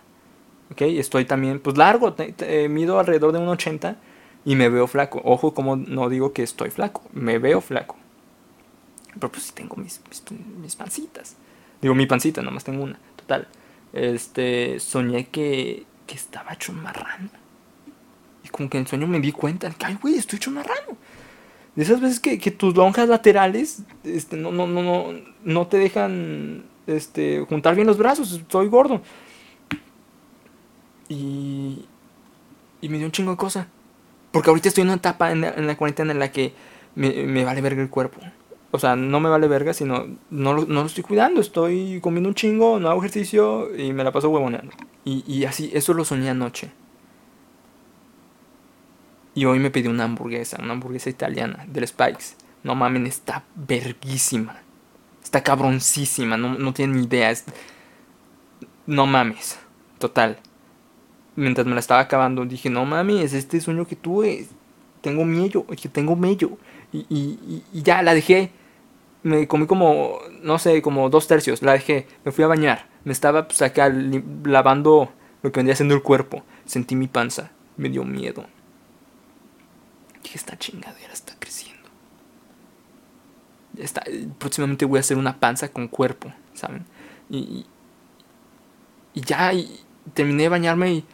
¿Ok? 0.71 0.83
Estoy 0.83 1.25
también, 1.25 1.59
pues 1.59 1.77
largo, 1.77 2.15
mido 2.69 3.01
alrededor 3.01 3.33
de 3.33 3.41
1,80 3.41 3.97
y 4.44 4.56
me 4.56 4.68
veo 4.68 4.87
flaco. 4.87 5.20
Ojo, 5.25 5.54
como 5.54 5.76
no 5.76 6.08
digo 6.08 6.32
que 6.32 6.42
estoy 6.42 6.70
flaco, 6.70 7.02
me 7.12 7.38
veo 7.38 7.61
flaco. 7.61 7.96
Pero 9.14 9.30
pues 9.30 9.44
sí 9.44 9.52
tengo 9.54 9.76
mis, 9.76 10.00
mis, 10.61 10.76
pancitas. 10.76 11.37
Digo, 11.80 11.94
mi 11.94 12.06
pancita, 12.06 12.42
nomás 12.42 12.64
tengo 12.64 12.82
una. 12.82 12.99
Total. 13.16 13.49
Este, 13.92 14.80
soñé 14.80 15.26
que, 15.28 15.84
que 16.06 16.14
estaba 16.14 16.54
hecho 16.54 16.72
un 16.72 16.82
marrano. 16.82 17.28
Y 18.44 18.49
como 18.49 18.68
que 18.70 18.78
en 18.78 18.82
el 18.82 18.88
sueño 18.88 19.06
me 19.06 19.20
di 19.20 19.32
cuenta, 19.32 19.70
que, 19.70 19.87
ay, 19.87 19.99
güey, 20.00 20.16
estoy 20.16 20.38
hecho 20.38 20.50
un 20.50 20.56
marrano. 20.56 20.96
De 21.76 21.82
esas 21.82 22.00
veces 22.00 22.20
que, 22.20 22.38
tus 22.50 22.75
lonjas 22.75 23.08
laterales 23.08 23.82
este, 24.04 24.37
no, 24.37 24.50
no, 24.52 24.66
no, 24.66 24.82
no, 24.82 25.20
no 25.44 25.66
te 25.66 25.78
dejan 25.78 26.64
este, 26.87 27.44
juntar 27.49 27.75
bien 27.75 27.87
los 27.87 27.99
brazos. 27.99 28.32
Estoy 28.32 28.68
gordo. 28.68 29.02
Y, 31.08 31.84
y 32.80 32.88
me 32.88 32.96
dio 32.96 33.06
un 33.06 33.12
chingo 33.12 33.32
de 33.32 33.37
cosa. 33.37 33.68
Porque 34.33 34.51
ahorita 34.51 34.69
estoy 34.69 34.83
en 34.83 34.89
una 34.89 34.97
etapa 34.97 35.31
en 35.31 35.43
la, 35.43 35.51
en 35.51 35.67
la 35.67 35.77
cuarentena 35.77 36.12
en 36.12 36.19
la 36.19 36.33
que 36.33 36.55
me, 36.95 37.45
vale 37.45 37.61
verga 37.61 37.83
el 37.83 37.91
cuerpo. 37.91 38.21
O 38.71 38.79
sea, 38.79 38.97
no 38.97 39.21
me 39.21 39.29
vale 39.29 39.47
verga, 39.49 39.75
sino 39.75 40.07
no 40.31 40.55
lo, 40.55 40.65
no 40.65 40.81
lo 40.81 40.87
estoy 40.87 41.05
cuidando. 41.05 41.41
Estoy 41.41 42.01
comiendo 42.01 42.29
un 42.29 42.35
chingo, 42.35 42.81
no 42.81 42.89
hago 42.89 43.01
ejercicio 43.01 43.75
y 43.77 43.93
me 43.93 44.03
la 44.03 44.12
paso 44.12 44.31
huevoneando. 44.31 44.73
Y, 45.05 45.23
y 45.27 45.45
así, 45.45 45.71
eso 45.75 45.93
lo 45.93 46.05
soñé 46.05 46.31
anoche. 46.31 46.73
Y 49.35 49.45
hoy 49.45 49.59
me 49.59 49.71
pedí 49.71 49.89
una 49.89 50.05
hamburguesa, 50.05 50.59
una 50.62 50.73
hamburguesa 50.73 51.11
italiana 51.11 51.65
del 51.69 51.87
Spikes. 51.87 52.37
No 52.62 52.75
mamen, 52.75 53.07
está 53.07 53.45
verguísima. 53.55 54.61
Está 55.23 55.43
cabroncísima, 55.43 56.37
no, 56.37 56.55
no 56.55 56.73
tienen 56.73 56.97
ni 56.97 57.05
idea. 57.05 57.33
No 58.87 59.07
mames, 59.07 59.59
total. 59.99 60.39
Mientras 61.37 61.67
me 61.67 61.75
la 61.75 61.81
estaba 61.81 62.01
acabando, 62.01 62.45
dije, 62.45 62.69
no 62.71 62.85
mames, 62.85 63.33
este 63.33 63.61
sueño 63.61 63.87
que 63.87 63.97
tuve. 63.97 64.47
Tengo 65.01 65.25
miedo, 65.25 65.67
que 65.67 65.89
tengo 65.89 66.15
mello. 66.15 66.59
Y, 66.93 67.07
y, 67.09 67.65
y 67.73 67.83
ya 67.83 68.03
la 68.03 68.15
dejé. 68.15 68.51
Me 69.23 69.47
comí 69.49 69.67
como, 69.67 70.19
no 70.43 70.59
sé, 70.59 70.83
como 70.83 71.09
dos 71.11 71.27
tercios. 71.27 71.62
La 71.62 71.73
dejé, 71.73 72.07
me 72.25 72.33
fui 72.33 72.45
a 72.45 72.49
bañar. 72.49 72.87
Me 73.05 73.12
estaba 73.12 73.49
pues, 73.49 73.62
acá 73.62 73.93
lavando 74.45 75.12
lo 75.43 75.51
que 75.51 75.59
vendría 75.59 75.77
siendo 75.77 75.95
el 75.95 76.03
cuerpo. 76.03 76.45
Sentí 76.65 76.95
mi 76.95 77.09
panza, 77.09 77.51
me 77.77 77.89
dio 77.89 78.05
miedo. 78.05 78.47
Dije, 80.23 80.39
esta 80.39 80.57
chingadera 80.57 81.12
está 81.12 81.35
creciendo. 81.39 81.89
Está, 83.77 84.03
próximamente 84.39 84.85
voy 84.85 84.99
a 84.99 85.01
hacer 85.01 85.17
una 85.17 85.39
panza 85.41 85.69
con 85.69 85.89
cuerpo, 85.89 86.33
¿saben? 86.55 86.85
Y, 87.29 87.67
ya 89.15 89.53
terminé 90.15 90.45
de 90.45 90.49
bañarme 90.49 90.93
y, 90.93 91.05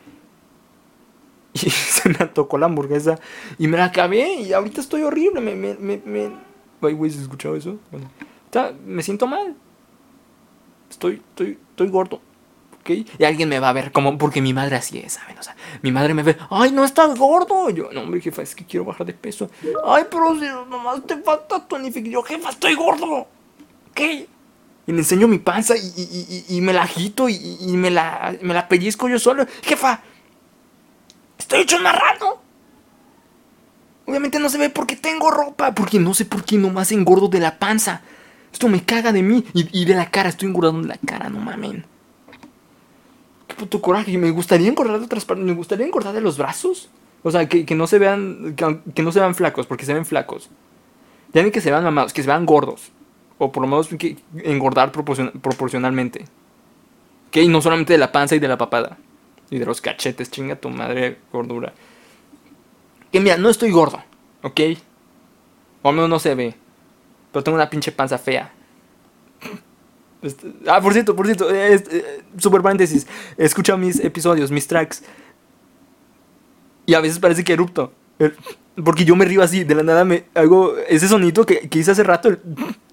y 1.62 1.70
se 1.70 2.08
me 2.08 2.26
tocó 2.26 2.58
la 2.58 2.66
hamburguesa 2.66 3.18
y 3.58 3.68
me 3.68 3.76
la 3.76 3.86
acabé 3.86 4.34
y 4.34 4.52
ahorita 4.52 4.80
estoy 4.80 5.02
horrible. 5.02 5.40
Me, 5.40 5.54
me, 5.54 5.74
me, 5.74 6.02
me... 6.04 6.30
Ay, 6.82 6.94
güey, 6.94 7.10
¿se 7.10 7.20
escuchó 7.20 7.54
eso? 7.56 7.78
Bueno, 7.90 8.10
me 8.86 9.02
siento 9.02 9.26
mal. 9.26 9.56
Estoy, 10.90 11.22
estoy, 11.30 11.58
estoy 11.70 11.88
gordo. 11.88 12.20
Y 12.88 13.24
alguien 13.24 13.48
me 13.48 13.58
va 13.58 13.68
a 13.68 13.72
ver 13.72 13.92
como, 13.92 14.16
porque 14.16 14.40
mi 14.40 14.54
madre 14.54 14.76
así 14.76 14.98
es, 14.98 15.14
¿saben? 15.14 15.38
O 15.38 15.42
sea, 15.42 15.54
mi 15.82 15.92
madre 15.92 16.14
me 16.14 16.22
ve, 16.22 16.36
ay, 16.50 16.72
no 16.72 16.84
estás 16.84 17.18
gordo. 17.18 17.68
Y 17.70 17.74
yo, 17.74 17.90
no, 17.92 18.02
hombre, 18.02 18.20
jefa, 18.20 18.42
es 18.42 18.54
que 18.54 18.64
quiero 18.64 18.84
bajar 18.84 19.06
de 19.06 19.12
peso. 19.12 19.50
Ay, 19.84 20.04
pero 20.10 20.34
si 20.34 20.46
nomás 20.70 21.06
te 21.06 21.18
falta 21.18 21.66
tonificar. 21.66 22.10
Yo, 22.10 22.22
jefa, 22.22 22.50
estoy 22.50 22.74
gordo. 22.74 23.26
¿Qué? 23.94 24.26
Y 24.86 24.92
le 24.92 24.98
enseño 24.98 25.28
mi 25.28 25.38
panza 25.38 25.76
y, 25.76 25.80
y, 25.80 26.44
y, 26.48 26.56
y 26.56 26.60
me 26.62 26.72
la 26.72 26.82
agito 26.82 27.28
y, 27.28 27.58
me, 27.76 27.90
la, 27.90 28.34
me 28.40 28.54
la 28.54 28.68
pellizco 28.68 29.08
yo 29.08 29.18
solo. 29.18 29.46
Jefa, 29.62 30.00
estoy 31.48 31.60
hecho 31.60 31.76
un 31.76 31.82
marrano. 31.82 32.36
Obviamente 34.06 34.38
no 34.38 34.50
se 34.50 34.58
ve 34.58 34.68
porque 34.68 34.96
tengo 34.96 35.30
ropa, 35.30 35.74
porque 35.74 35.98
no 35.98 36.12
sé 36.12 36.26
por 36.26 36.44
qué 36.44 36.58
nomás 36.58 36.92
engordo 36.92 37.28
de 37.28 37.40
la 37.40 37.58
panza. 37.58 38.02
Esto 38.52 38.68
me 38.68 38.84
caga 38.84 39.12
de 39.12 39.22
mí 39.22 39.44
y, 39.54 39.84
de 39.84 39.94
la 39.94 40.10
cara, 40.10 40.28
estoy 40.28 40.48
engordando 40.48 40.82
de 40.82 40.88
la 40.88 40.98
cara, 40.98 41.28
no 41.28 41.40
mamen 41.40 41.84
puto 43.58 43.82
coraje. 43.82 44.16
Me 44.16 44.30
gustaría 44.30 44.68
engordar 44.68 44.98
de 44.98 45.04
otras 45.04 45.24
partes. 45.24 45.44
Me 45.44 45.52
gustaría 45.52 45.84
engordar 45.84 46.14
de 46.14 46.20
los 46.20 46.38
brazos. 46.38 46.88
O 47.22 47.30
sea, 47.30 47.48
que, 47.48 47.74
no 47.74 47.86
se 47.86 47.98
vean. 47.98 48.54
Que, 48.94 49.02
no 49.02 49.10
se 49.10 49.20
vean 49.20 49.34
flacos, 49.34 49.66
porque 49.66 49.84
se 49.84 49.92
ven 49.92 50.06
flacos. 50.06 50.48
Ya 51.34 51.42
ni 51.42 51.50
que 51.50 51.60
se 51.60 51.70
vean 51.70 51.84
mamados, 51.84 52.12
que 52.12 52.22
se 52.22 52.28
vean 52.28 52.46
gordos. 52.46 52.92
O 53.38 53.52
por 53.52 53.62
lo 53.62 53.68
menos 53.68 53.88
engordar 54.44 54.92
proporcionalmente. 54.92 56.24
Que 57.30 57.46
no 57.48 57.60
solamente 57.60 57.92
de 57.92 57.98
la 57.98 58.12
panza 58.12 58.36
y 58.36 58.38
de 58.38 58.48
la 58.48 58.56
papada. 58.56 58.96
Y 59.50 59.58
de 59.58 59.66
los 59.66 59.80
cachetes, 59.80 60.30
chinga 60.30 60.56
tu 60.56 60.70
madre 60.70 61.18
gordura. 61.32 61.72
Que 63.10 63.20
mira, 63.20 63.36
no 63.36 63.48
estoy 63.48 63.70
gordo, 63.70 64.02
¿ok? 64.42 64.60
O 65.82 65.88
al 65.88 65.94
menos 65.94 66.10
no 66.10 66.18
se 66.18 66.34
ve. 66.34 66.54
Pero 67.32 67.42
tengo 67.42 67.56
una 67.56 67.70
pinche 67.70 67.92
panza 67.92 68.18
fea. 68.18 68.52
Este, 70.20 70.52
ah, 70.66 70.80
por 70.80 70.92
cierto, 70.92 71.14
por 71.14 71.26
cierto, 71.26 71.48
eh, 71.50 72.22
super 72.36 72.60
paréntesis. 72.60 73.06
He 73.36 73.44
escuchado 73.44 73.78
mis 73.78 74.00
episodios, 74.00 74.50
mis 74.50 74.66
tracks. 74.66 75.02
Y 76.86 76.94
a 76.94 77.00
veces 77.00 77.18
parece 77.18 77.44
que 77.44 77.52
erupto. 77.52 77.92
Porque 78.84 79.04
yo 79.04 79.16
me 79.16 79.24
río 79.24 79.42
así, 79.42 79.64
de 79.64 79.74
la 79.74 79.82
nada 79.82 80.04
me 80.04 80.24
hago 80.34 80.76
ese 80.88 81.08
sonido 81.08 81.44
que, 81.44 81.68
hice 81.72 81.90
hace 81.90 82.02
rato, 82.02 82.36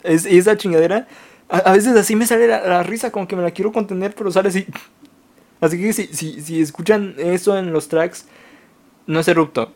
es, 0.03 0.25
esa 0.25 0.57
chingadera. 0.57 1.07
A, 1.47 1.71
veces 1.71 1.95
así 1.95 2.15
me 2.15 2.25
sale 2.25 2.47
la, 2.47 2.83
risa, 2.83 3.12
como 3.12 3.27
que 3.27 3.35
me 3.35 3.43
la 3.43 3.51
quiero 3.51 3.71
contener, 3.71 4.15
pero 4.15 4.31
sale 4.31 4.50
así. 4.50 4.65
Así 5.62 5.79
que 5.79 5.93
si, 5.93 6.07
si, 6.07 6.41
si 6.41 6.62
escuchan 6.62 7.15
eso 7.17 7.57
en 7.57 7.71
los 7.71 7.88
tracks, 7.88 8.27
no 9.07 9.19
es 9.19 9.27
erupto. 9.27 9.71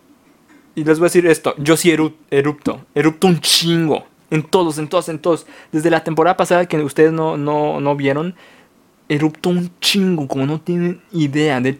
Y 0.75 0.83
les 0.83 0.99
voy 0.99 1.05
a 1.05 1.09
decir 1.09 1.25
esto, 1.27 1.55
yo 1.57 1.75
sí 1.75 1.91
erupto, 1.91 2.85
erupto 2.95 3.27
un 3.27 3.39
chingo. 3.39 4.05
En 4.31 4.43
todos, 4.43 4.77
en 4.77 4.87
todos, 4.87 5.09
en 5.09 5.19
todos. 5.19 5.47
Desde 5.71 5.89
la 5.89 6.03
temporada 6.03 6.37
pasada 6.37 6.67
que 6.67 6.77
ustedes 6.77 7.11
no, 7.11 7.35
no, 7.35 7.81
no 7.81 7.95
vieron, 7.95 8.35
erupto 9.07 9.49
un 9.49 9.71
chingo, 9.81 10.27
como 10.27 10.45
no 10.45 10.61
tienen 10.61 11.01
idea. 11.11 11.59
De, 11.59 11.79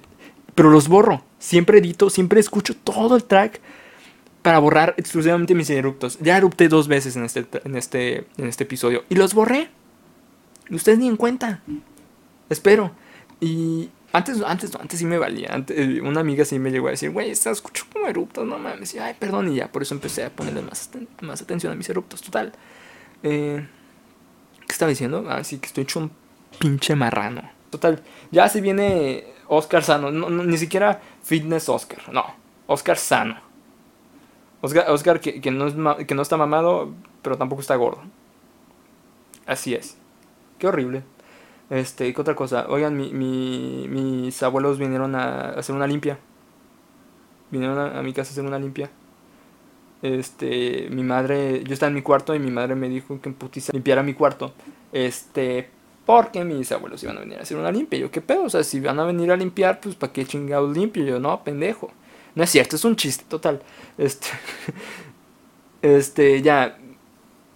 pero 0.55 0.69
los 0.69 0.87
borro. 0.87 1.23
Siempre 1.37 1.77
edito, 1.77 2.09
siempre 2.09 2.39
escucho 2.39 2.75
todo 2.75 3.15
el 3.15 3.23
track 3.23 3.61
para 4.41 4.59
borrar 4.59 4.95
exclusivamente 4.97 5.55
mis 5.55 5.69
eruptos. 5.69 6.17
Ya 6.19 6.37
erupté 6.37 6.67
dos 6.67 6.87
veces 6.87 7.15
en 7.15 7.23
este, 7.23 7.45
en 7.63 7.75
este, 7.75 8.25
en 8.37 8.47
este 8.47 8.63
episodio 8.63 9.03
y 9.09 9.15
los 9.15 9.33
borré. 9.33 9.69
Y 10.69 10.75
ustedes 10.75 10.99
ni 10.99 11.07
en 11.07 11.17
cuenta. 11.17 11.61
Espero. 12.49 12.91
Y 13.39 13.89
antes, 14.11 14.41
antes, 14.41 14.75
antes 14.75 14.99
sí 14.99 15.05
me 15.05 15.17
valía. 15.17 15.63
Eh, 15.69 16.01
una 16.03 16.21
amiga 16.21 16.43
sí 16.45 16.59
me 16.59 16.71
llegó 16.71 16.87
a 16.87 16.91
decir, 16.91 17.11
güey, 17.11 17.29
estás 17.29 17.57
escucho 17.57 17.85
como 17.91 18.07
eruptos, 18.07 18.45
no 18.45 18.57
mames. 18.57 18.93
Y, 18.95 18.99
ay, 18.99 19.15
perdón, 19.17 19.51
y 19.51 19.55
ya, 19.55 19.71
por 19.71 19.81
eso 19.81 19.93
empecé 19.93 20.25
a 20.25 20.29
ponerle 20.29 20.61
más, 20.61 20.89
más 21.21 21.41
atención 21.41 21.71
a 21.71 21.75
mis 21.75 21.89
eruptos. 21.89 22.21
Total. 22.21 22.51
Eh, 23.23 23.67
¿Qué 24.61 24.71
estaba 24.71 24.89
diciendo? 24.89 25.25
Ah, 25.29 25.43
sí, 25.43 25.59
que 25.59 25.67
estoy 25.67 25.83
hecho 25.83 25.99
un 25.99 26.11
pinche 26.59 26.95
marrano. 26.95 27.49
Total, 27.69 28.01
ya 28.31 28.49
se 28.49 28.61
viene 28.61 29.25
Oscar 29.47 29.83
Sano. 29.83 30.11
ni 30.11 30.57
siquiera 30.57 31.01
Fitness 31.23 31.69
Oscar, 31.69 32.11
no. 32.11 32.25
Oscar 32.67 32.97
Sano. 32.97 33.39
Oscar, 34.61 34.89
Oscar 34.89 35.19
que, 35.19 35.39
que, 35.39 35.51
no 35.51 35.67
es, 35.67 36.05
que 36.05 36.15
no 36.15 36.21
está 36.21 36.35
mamado, 36.35 36.93
pero 37.21 37.37
tampoco 37.37 37.61
está 37.61 37.75
gordo. 37.75 38.01
Así 39.45 39.73
es. 39.73 39.97
Qué 40.57 40.67
horrible. 40.67 41.03
Este, 41.69 42.11
¿qué 42.13 42.21
otra 42.21 42.35
cosa? 42.35 42.65
Oigan, 42.69 42.97
mi, 42.97 43.13
mi, 43.13 43.87
mis 43.87 44.41
abuelos 44.41 44.79
vinieron 44.79 45.15
a 45.15 45.51
hacer 45.51 45.75
una 45.75 45.85
limpia. 45.85 46.17
Vinieron 47.51 47.95
a, 47.95 48.01
mi 48.01 48.13
casa 48.13 48.31
a 48.31 48.33
hacer 48.33 48.45
una 48.45 48.59
limpia. 48.59 48.89
Este, 50.01 50.87
mi 50.89 51.03
madre, 51.03 51.63
yo 51.63 51.73
estaba 51.73 51.89
en 51.89 51.95
mi 51.95 52.01
cuarto 52.01 52.33
y 52.33 52.39
mi 52.39 52.51
madre 52.51 52.75
me 52.75 52.89
dijo 52.89 53.19
que 53.21 53.33
limpiara 53.71 54.01
mi 54.01 54.13
cuarto. 54.13 54.53
Este, 54.91 55.69
porque 56.05 56.43
mis 56.43 56.71
abuelos 56.71 57.03
iban 57.03 57.17
a 57.17 57.19
venir 57.21 57.37
a 57.37 57.41
hacer 57.43 57.57
una 57.57 57.71
limpia. 57.71 57.99
Yo, 57.99 58.09
¿qué 58.09 58.21
pedo? 58.21 58.43
O 58.43 58.49
sea, 58.49 58.63
si 58.63 58.79
van 58.79 58.99
a 58.99 59.03
venir 59.03 59.31
a 59.31 59.35
limpiar, 59.35 59.79
pues 59.79 59.95
¿para 59.95 60.11
qué 60.11 60.25
chingados 60.25 60.75
limpio? 60.75 61.03
Yo, 61.05 61.19
no, 61.19 61.43
pendejo. 61.43 61.91
No 62.33 62.43
es 62.43 62.49
cierto, 62.49 62.77
es 62.77 62.85
un 62.85 62.95
chiste 62.95 63.25
total. 63.27 63.61
Este, 63.97 64.27
este, 65.83 66.41
ya, 66.41 66.77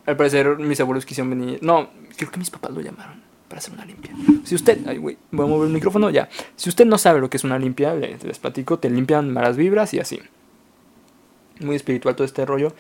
al 0.06 0.18
parecer 0.18 0.58
mis 0.60 0.80
abuelos 0.80 1.06
quisieron 1.06 1.32
venir. 1.32 1.60
No, 1.64 1.90
creo 2.16 2.30
que 2.30 2.38
mis 2.38 2.52
papás 2.52 2.72
lo 2.72 2.82
llamaron 2.82 3.23
para 3.54 3.60
hacer 3.60 3.76
una 3.76 3.86
limpia. 3.86 4.12
Si 4.46 4.56
usted, 4.56 4.80
voy 5.00 5.16
a 5.32 5.36
mover 5.48 5.68
el 5.68 5.74
micrófono 5.74 6.10
ya. 6.10 6.28
Si 6.56 6.70
usted 6.70 6.88
no 6.88 6.98
sabe 6.98 7.20
lo 7.20 7.30
que 7.30 7.38
es 7.38 7.44
una 7.44 7.60
limpia, 7.60 7.94
les, 7.94 8.24
les 8.24 8.40
platico, 8.40 8.80
te 8.80 8.90
limpian 8.90 9.32
malas 9.32 9.58
vibras 9.58 9.94
y 9.94 10.00
así. 10.00 10.20
Muy 11.60 11.76
espiritual 11.76 12.16
todo 12.16 12.26
este 12.26 12.48
rollo. 12.48 12.74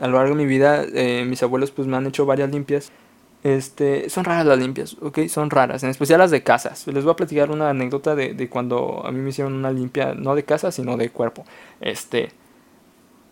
A 0.00 0.06
lo 0.06 0.16
largo 0.16 0.36
de 0.36 0.44
mi 0.44 0.46
vida, 0.46 0.84
eh, 0.84 1.24
mis 1.26 1.42
abuelos 1.42 1.72
pues 1.72 1.88
me 1.88 1.96
han 1.96 2.06
hecho 2.06 2.24
varias 2.24 2.52
limpias. 2.52 2.92
Este, 3.42 4.08
son 4.10 4.22
raras 4.24 4.46
las 4.46 4.60
limpias, 4.60 4.96
¿ok? 5.00 5.26
Son 5.26 5.50
raras, 5.50 5.82
en 5.82 5.90
especial 5.90 6.20
las 6.20 6.30
de 6.30 6.44
casas. 6.44 6.86
Les 6.86 7.02
voy 7.02 7.12
a 7.12 7.16
platicar 7.16 7.50
una 7.50 7.70
anécdota 7.70 8.14
de, 8.14 8.32
de 8.32 8.48
cuando 8.48 9.04
a 9.04 9.10
mí 9.10 9.18
me 9.18 9.30
hicieron 9.30 9.54
una 9.54 9.72
limpia, 9.72 10.14
no 10.14 10.36
de 10.36 10.44
casa, 10.44 10.70
sino 10.70 10.96
de 10.96 11.10
cuerpo. 11.10 11.44
Este, 11.80 12.30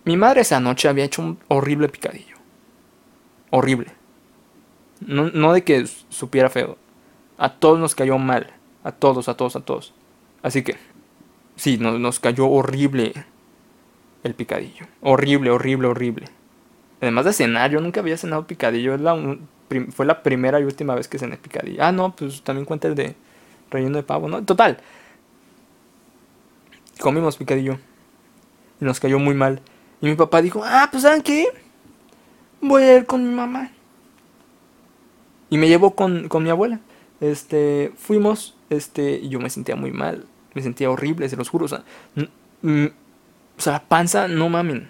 mi 0.05 0.17
madre 0.17 0.41
esa 0.41 0.59
noche 0.59 0.89
había 0.89 1.05
hecho 1.05 1.23
un 1.23 1.39
horrible 1.47 1.89
picadillo. 1.89 2.35
Horrible. 3.51 4.02
No, 5.07 5.53
de 5.53 5.65
que 5.65 5.87
supiera 6.09 6.51
feo. 6.51 6.77
A 7.39 7.55
todos 7.55 7.79
nos 7.79 7.95
cayó 7.95 8.19
mal. 8.19 8.53
A 8.85 8.93
todos, 8.93 9.29
a 9.29 9.37
todos, 9.37 9.57
a 9.57 9.61
todos. 9.61 9.95
Así 10.43 10.63
que, 10.63 10.77
sí, 11.57 11.79
nos, 11.79 12.21
cayó 12.21 12.49
horrible 12.49 13.13
el 14.23 14.35
picadillo. 14.35 14.87
Horrible, 15.01 15.51
horrible, 15.51 15.89
horrible. 15.89 16.27
Además 17.01 17.25
de 17.25 17.33
cenar, 17.33 17.71
yo 17.71 17.81
nunca 17.81 18.01
había 18.01 18.17
cenado 18.17 18.47
picadillo. 18.47 18.97
Fue 19.91 20.07
la 20.07 20.23
primera 20.23 20.61
y 20.61 20.65
última 20.65 20.95
vez 20.95 21.09
que 21.09 21.19
cené 21.19 21.37
picadillo. 21.37 21.83
Ah, 21.83 21.93
no, 21.93 22.15
pues 22.15 22.43
también 22.43 22.65
cuenta 22.65 22.89
el 22.89 22.95
de 22.95 23.17
relleno 23.71 23.97
de 23.97 24.03
pavo, 24.03 24.29
¿no? 24.29 24.45
Total. 24.45 24.79
Comimos 27.01 27.37
picadillo. 27.37 27.79
Y 28.81 28.85
nos 28.85 29.01
cayó 29.01 29.19
muy 29.19 29.35
mal. 29.35 29.61
Y 30.01 30.07
mi 30.07 30.15
papá 30.15 30.43
dijo, 30.43 30.63
ah, 30.65 30.89
pues 30.91 31.05
¿saben 31.05 31.23
qué? 31.23 31.47
Voy 32.61 32.83
a 32.83 32.97
ir 32.99 33.07
con 33.07 33.29
mi 33.29 33.35
mamá. 33.35 33.71
Y 35.53 35.59
me 35.59 35.69
llevó 35.69 35.95
con, 35.95 36.29
con 36.29 36.43
mi 36.43 36.49
abuela. 36.49 36.81
Este, 37.21 37.93
fuimos, 37.99 38.57
este, 38.71 39.19
y 39.19 39.29
yo 39.29 39.39
me 39.39 39.51
sentía 39.51 39.77
muy 39.77 39.91
mal. 39.93 40.25
Me 40.55 40.63
sentía 40.63 40.91
horrible, 40.91 41.29
se 41.29 41.37
los 41.37 41.51
juro. 41.51 41.67
O 41.67 41.69
sea, 41.69 41.85
la 43.67 43.83
panza, 43.83 44.29
no 44.29 44.49
mamen. 44.49 44.89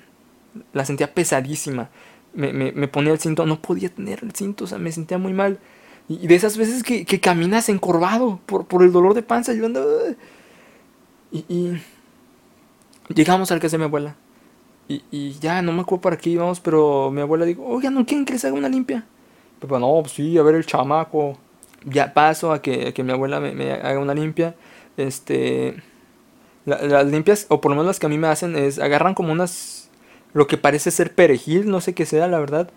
La 0.73 0.85
sentía 0.85 1.13
pesadísima. 1.13 1.91
Me, 2.33 2.53
me, 2.53 2.87
ponía 2.87 3.13
el 3.13 3.19
cinto, 3.19 3.45
no 3.45 3.61
podía 3.61 3.89
tener 3.89 4.21
el 4.23 4.31
cinto, 4.37 4.63
o 4.63 4.67
sea, 4.69 4.79
me 4.79 4.93
sentía 4.93 5.19
muy 5.19 5.33
mal. 5.33 5.59
Y 6.09 6.29
de 6.29 6.37
esas 6.37 6.57
veces 6.57 6.85
que, 6.85 7.05
que 7.05 7.19
caminas 7.19 7.69
encorvado 7.69 8.39
por, 8.47 8.67
por, 8.67 8.85
el 8.85 8.93
dolor 8.93 9.15
de 9.15 9.25
panza, 9.25 9.55
yo 9.55 9.67
andaba... 9.67 9.91
Y, 11.33 11.73
llegamos 13.13 13.51
al 13.51 13.59
casa 13.59 13.73
de 13.73 13.79
mi 13.79 13.85
abuela. 13.87 14.15
Y, 14.87 15.03
y, 15.11 15.33
ya, 15.41 15.61
no 15.61 15.73
me 15.73 15.81
acuerdo 15.81 16.03
para 16.03 16.19
qué 16.19 16.31
íbamos, 16.31 16.61
pero 16.61 17.11
mi 17.11 17.21
abuela 17.21 17.47
dijo, 17.47 17.65
oiga, 17.65 17.91
¿no 17.91 18.07
quieren 18.07 18.25
que 18.25 18.35
les 18.35 18.45
haga 18.45 18.55
una 18.55 18.69
limpia? 18.69 19.05
Pero 19.69 19.79
no, 19.79 20.01
pues 20.03 20.13
sí, 20.13 20.37
a 20.39 20.43
ver 20.43 20.55
el 20.55 20.67
chamaco. 20.67 21.39
Ya 21.85 22.15
paso 22.15 22.53
a 22.53 22.63
que, 22.63 22.93
que 22.93 23.03
mi 23.03 23.13
abuela 23.13 23.41
me, 23.41 23.53
me, 23.53 23.73
haga 23.73 23.99
una 23.99 24.15
limpia. 24.15 24.55
Este... 24.97 25.83
las 26.65 27.07
limpias, 27.07 27.47
o 27.49 27.61
por 27.61 27.71
lo 27.71 27.77
menos 27.77 27.87
las 27.87 27.99
que 27.99 28.07
a 28.07 28.09
mí 28.09 28.19
me 28.19 28.29
hacen, 28.29 28.57
es 28.57 28.79
agarran 28.79 29.15
como 29.15 29.33
unas... 29.33 29.91
Lo 30.35 30.47
que 30.47 30.57
parece 30.57 30.91
ser 30.91 31.15
perejil, 31.15 31.71
no 31.71 31.81
sé 31.81 31.95
qué 31.95 32.07
sea, 32.07 32.27
la 32.27 32.39
verdad. 32.39 32.71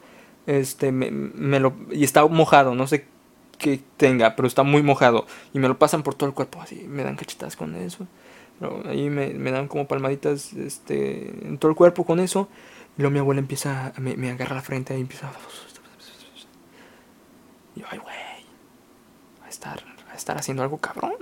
Este, 0.48 0.92
me, 0.92 1.60
lo... 1.60 1.74
Y 1.92 2.04
está 2.04 2.25
mojado, 2.25 2.75
no 2.75 2.88
sé 2.88 3.08
que 3.58 3.82
tenga, 3.98 4.36
pero 4.36 4.48
está 4.48 4.63
muy 4.63 4.84
mojado. 4.84 5.25
Y 5.54 5.60
me 5.60 5.68
lo 5.68 5.80
pasan 5.80 6.04
por 6.04 6.15
todo 6.15 6.30
el 6.30 6.36
cuerpo, 6.36 6.62
así, 6.62 6.86
me 6.88 7.04
dan 7.04 7.15
cachetadas 7.15 7.56
con 7.56 7.75
eso. 7.75 8.08
Pero 8.60 8.84
ahí 8.88 9.10
me, 9.10 9.30
me, 9.30 9.51
dan 9.51 9.68
como 9.68 9.88
palmaditas 9.88 10.54
este, 10.54 11.30
en 11.48 11.58
todo 11.58 11.72
el 11.72 11.77
cuerpo 11.77 12.06
con 12.06 12.20
eso. 12.20 12.50
Y 12.98 13.01
luego 13.01 13.13
mi 13.13 13.20
abuela 13.20 13.39
empieza, 13.39 13.94
me, 13.98 14.15
me 14.18 14.32
agarra 14.32 14.56
la 14.56 14.62
frente 14.62 14.98
y 14.98 15.01
empieza... 15.01 15.32
Yo, 17.75 17.86
ay, 17.89 18.00
güey, 18.00 18.15
a 19.44 19.50
estar, 19.50 19.84
a 20.12 20.15
estar 20.15 20.38
haciendo 20.38 20.63
algo 20.63 20.77
cabrón. 20.77 21.13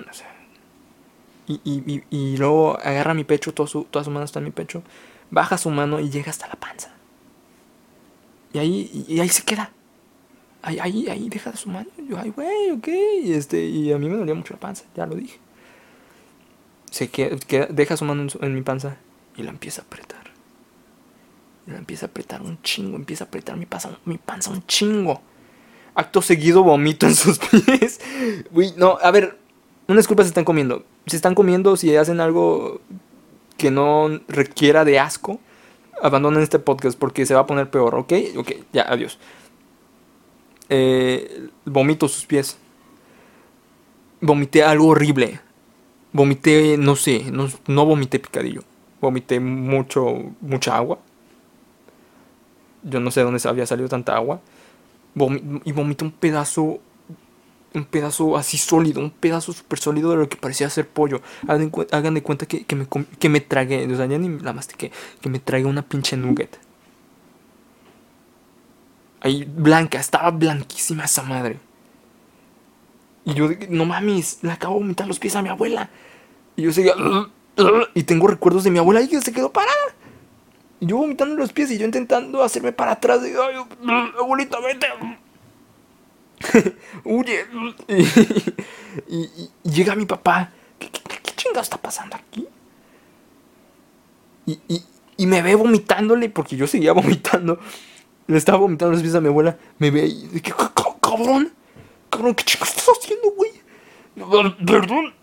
Y, 1.47 1.59
y, 1.65 2.03
y, 2.09 2.37
luego 2.37 2.77
agarra 2.79 3.13
mi 3.13 3.25
pecho, 3.25 3.53
todo 3.53 3.67
su, 3.67 3.83
toda 3.83 4.05
su 4.05 4.11
mano 4.11 4.23
está 4.23 4.39
en 4.39 4.45
mi 4.45 4.51
pecho, 4.51 4.81
baja 5.29 5.57
su 5.57 5.69
mano 5.69 5.99
y 5.99 6.09
llega 6.09 6.29
hasta 6.29 6.47
la 6.47 6.55
panza. 6.55 6.91
Y 8.53 8.59
ahí, 8.59 9.05
y 9.07 9.19
ahí 9.19 9.29
se 9.29 9.43
queda 9.43 9.71
ahí, 10.63 10.79
ahí, 10.79 11.07
ahí, 11.09 11.29
deja 11.29 11.55
su 11.55 11.69
mano. 11.69 11.89
Yo, 12.09 12.17
ay, 12.17 12.31
güey, 12.31 12.71
ok. 12.71 12.87
Y, 13.23 13.33
este, 13.33 13.63
y 13.63 13.91
a 13.91 13.99
mí 13.99 14.09
me 14.09 14.17
dolía 14.17 14.33
mucho 14.33 14.53
la 14.55 14.59
panza, 14.59 14.85
ya 14.95 15.05
lo 15.05 15.15
dije. 15.15 15.37
Se 16.89 17.09
queda, 17.09 17.67
deja 17.67 17.97
su 17.97 18.05
mano 18.05 18.27
en, 18.41 18.55
mi 18.55 18.61
panza 18.61 18.97
y 19.35 19.43
la 19.43 19.51
empieza 19.51 19.81
a 19.81 19.85
apretar. 19.85 20.23
Y 21.67 21.71
la 21.71 21.77
empieza 21.77 22.07
a 22.07 22.09
apretar 22.09 22.41
un 22.41 22.61
chingo, 22.61 22.95
empieza 22.95 23.25
a 23.25 23.27
apretar 23.27 23.57
mi 23.57 23.65
panza, 23.65 23.97
mi 24.05 24.17
panza 24.17 24.49
un 24.49 24.65
chingo. 24.65 25.21
Acto 25.95 26.21
seguido 26.21 26.63
vomito 26.63 27.05
en 27.05 27.15
sus 27.15 27.39
pies. 27.65 27.99
Uy, 28.51 28.73
no, 28.77 28.97
a 29.01 29.11
ver, 29.11 29.37
una 29.87 29.97
disculpa 29.97 30.23
si 30.23 30.29
están 30.29 30.45
comiendo. 30.45 30.83
Si 31.05 31.15
están 31.15 31.35
comiendo, 31.35 31.77
si 31.77 31.95
hacen 31.95 32.19
algo 32.19 32.81
que 33.57 33.71
no 33.71 34.09
requiera 34.27 34.85
de 34.85 34.99
asco, 34.99 35.39
abandonen 36.01 36.41
este 36.41 36.59
podcast 36.59 36.97
porque 36.97 37.25
se 37.25 37.33
va 37.33 37.41
a 37.41 37.45
poner 37.45 37.69
peor, 37.69 37.95
¿ok? 37.95 38.13
Ok, 38.37 38.51
ya, 38.71 38.83
adiós 38.83 39.19
eh, 40.69 41.49
vomito 41.65 42.07
sus 42.07 42.25
pies. 42.25 42.57
Vomité 44.21 44.63
algo 44.63 44.87
horrible. 44.87 45.39
Vomité, 46.11 46.77
no 46.77 46.95
sé, 46.95 47.25
no, 47.31 47.47
no 47.67 47.85
vomité 47.85 48.19
picadillo. 48.19 48.63
Vomité 49.01 49.39
mucho, 49.39 50.33
mucha 50.41 50.75
agua. 50.75 50.99
Yo 52.83 52.99
no 52.99 53.11
sé 53.11 53.21
dónde 53.21 53.41
había 53.47 53.65
salido 53.65 53.89
tanta 53.89 54.15
agua. 54.15 54.41
Y 55.15 55.71
vomité 55.71 56.05
un 56.05 56.11
pedazo, 56.11 56.79
un 57.73 57.85
pedazo 57.85 58.37
así 58.37 58.57
sólido, 58.57 59.01
un 59.01 59.11
pedazo 59.11 59.53
súper 59.53 59.79
sólido 59.79 60.11
de 60.11 60.17
lo 60.17 60.29
que 60.29 60.37
parecía 60.37 60.69
ser 60.69 60.87
pollo. 60.87 61.21
Hagan, 61.47 62.13
de 62.13 62.23
cuenta 62.23 62.45
que, 62.45 62.65
que, 62.65 62.75
me, 62.75 62.87
que 63.19 63.29
me 63.29 63.41
tragué, 63.41 63.85
o 63.85 63.95
sea, 63.95 64.05
ya 64.05 64.17
ni 64.17 64.39
la 64.39 64.53
mastiqué, 64.53 64.91
que 65.21 65.29
me 65.29 65.39
tragué 65.39 65.65
una 65.65 65.81
pinche 65.81 66.17
nugget. 66.17 66.59
Ahí 69.21 69.45
blanca, 69.45 69.99
estaba 69.99 70.31
blanquísima 70.31 71.05
esa 71.05 71.23
madre. 71.23 71.59
Y 73.25 73.33
yo, 73.35 73.49
no 73.69 73.85
mames, 73.85 74.39
le 74.41 74.51
acabo 74.51 74.75
de 74.75 74.81
vomitar 74.81 75.07
los 75.07 75.19
pies 75.19 75.35
a 75.35 75.41
mi 75.41 75.49
abuela. 75.49 75.89
Y 76.57 76.63
yo 76.63 76.73
seguía, 76.73 76.93
y 77.93 78.03
tengo 78.03 78.27
recuerdos 78.27 78.63
de 78.63 78.71
mi 78.71 78.79
abuela 78.79 79.01
y 79.01 79.07
que 79.07 79.21
se 79.21 79.31
quedó 79.31 79.51
parada. 79.51 79.73
Y 80.83 80.85
yo 80.85 80.97
vomitando 80.97 81.35
los 81.35 81.53
pies 81.53 81.71
y 81.71 81.77
yo 81.77 81.85
intentando 81.85 82.43
hacerme 82.43 82.73
para 82.73 82.91
atrás. 82.91 83.21
Y 83.25 83.29
ay, 83.29 84.11
abuelita, 84.19 84.57
vete. 84.59 84.87
Huye. 87.05 87.45
y, 89.07 89.49
llega 89.63 89.95
mi 89.95 90.05
papá. 90.05 90.51
¿Qué, 90.77 90.89
qué, 90.91 91.01
está 91.57 91.77
pasando 91.77 92.17
aquí? 92.17 92.45
Y, 94.45 94.59
y, 94.67 94.83
y 95.15 95.25
me 95.25 95.41
ve 95.41 95.55
vomitándole 95.55 96.27
porque 96.27 96.57
yo 96.57 96.67
seguía 96.67 96.91
vomitando. 96.91 97.59
Le 98.27 98.37
estaba 98.37 98.57
vomitando 98.57 98.91
los 98.91 99.01
pies 99.01 99.15
a 99.15 99.21
mi 99.21 99.29
abuela. 99.29 99.57
Me 99.79 99.89
ve 99.89 100.05
y 100.05 100.27
dije, 100.33 100.53
cabrón, 101.01 101.53
cabrón, 102.09 102.35
¿qué 102.35 102.43
chicos 102.43 102.67
estás 102.67 102.89
haciendo, 102.89 103.31
güey? 103.31 103.51
Perdón. 104.65 105.13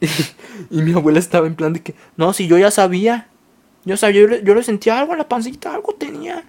Y, 0.70 0.82
mi 0.82 0.92
abuela 0.92 1.18
estaba 1.18 1.48
en 1.48 1.56
plan 1.56 1.72
de 1.72 1.82
que, 1.82 1.96
no, 2.16 2.32
si 2.32 2.46
yo 2.46 2.56
ya 2.58 2.70
sabía. 2.70 3.28
Yo 3.88 3.96
sabía, 3.96 4.42
yo 4.42 4.54
le, 4.54 4.62
sentía 4.62 5.00
algo 5.00 5.12
en 5.12 5.18
la 5.18 5.26
pancita, 5.26 5.74
algo 5.74 5.94
tenía. 5.94 6.44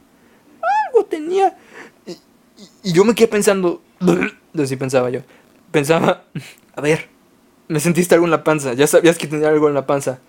Algo 0.88 1.06
tenía. 1.06 1.58
Y, 2.84 2.92
yo 2.92 3.06
me 3.06 3.16
quedé 3.16 3.30
pensando, 3.30 3.82
así 4.62 4.76
pensaba 4.76 5.10
yo. 5.10 5.22
Pensaba, 5.72 6.26
a 6.76 6.82
ver, 6.82 7.08
me 7.70 7.80
sentiste 7.80 8.14
algo 8.14 8.28
en 8.28 8.32
la 8.32 8.44
panza, 8.44 8.74
ya 8.74 8.88
sabías 8.88 9.18
que 9.18 9.26
tenía 9.26 9.48
algo 9.48 9.70
en 9.70 9.74
la 9.74 9.88
panza. 9.88 10.20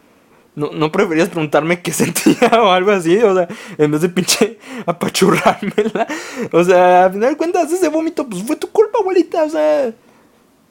¿No, 0.54 0.70
¿No 0.70 0.92
preferías 0.92 1.28
preguntarme 1.28 1.82
qué 1.82 1.92
sentía 1.92 2.48
o 2.62 2.70
algo 2.70 2.92
así? 2.92 3.16
O 3.18 3.34
sea, 3.34 3.48
en 3.76 3.90
vez 3.90 4.02
de 4.02 4.08
pinche 4.08 4.60
apachurrármela. 4.86 6.06
O 6.52 6.62
sea, 6.62 7.06
al 7.06 7.12
final 7.12 7.30
de 7.30 7.36
cuentas, 7.36 7.72
ese 7.72 7.88
vómito, 7.88 8.24
pues 8.28 8.44
fue 8.44 8.54
tu 8.54 8.68
culpa, 8.68 9.00
abuelita. 9.00 9.42
O 9.42 9.50
sea, 9.50 9.92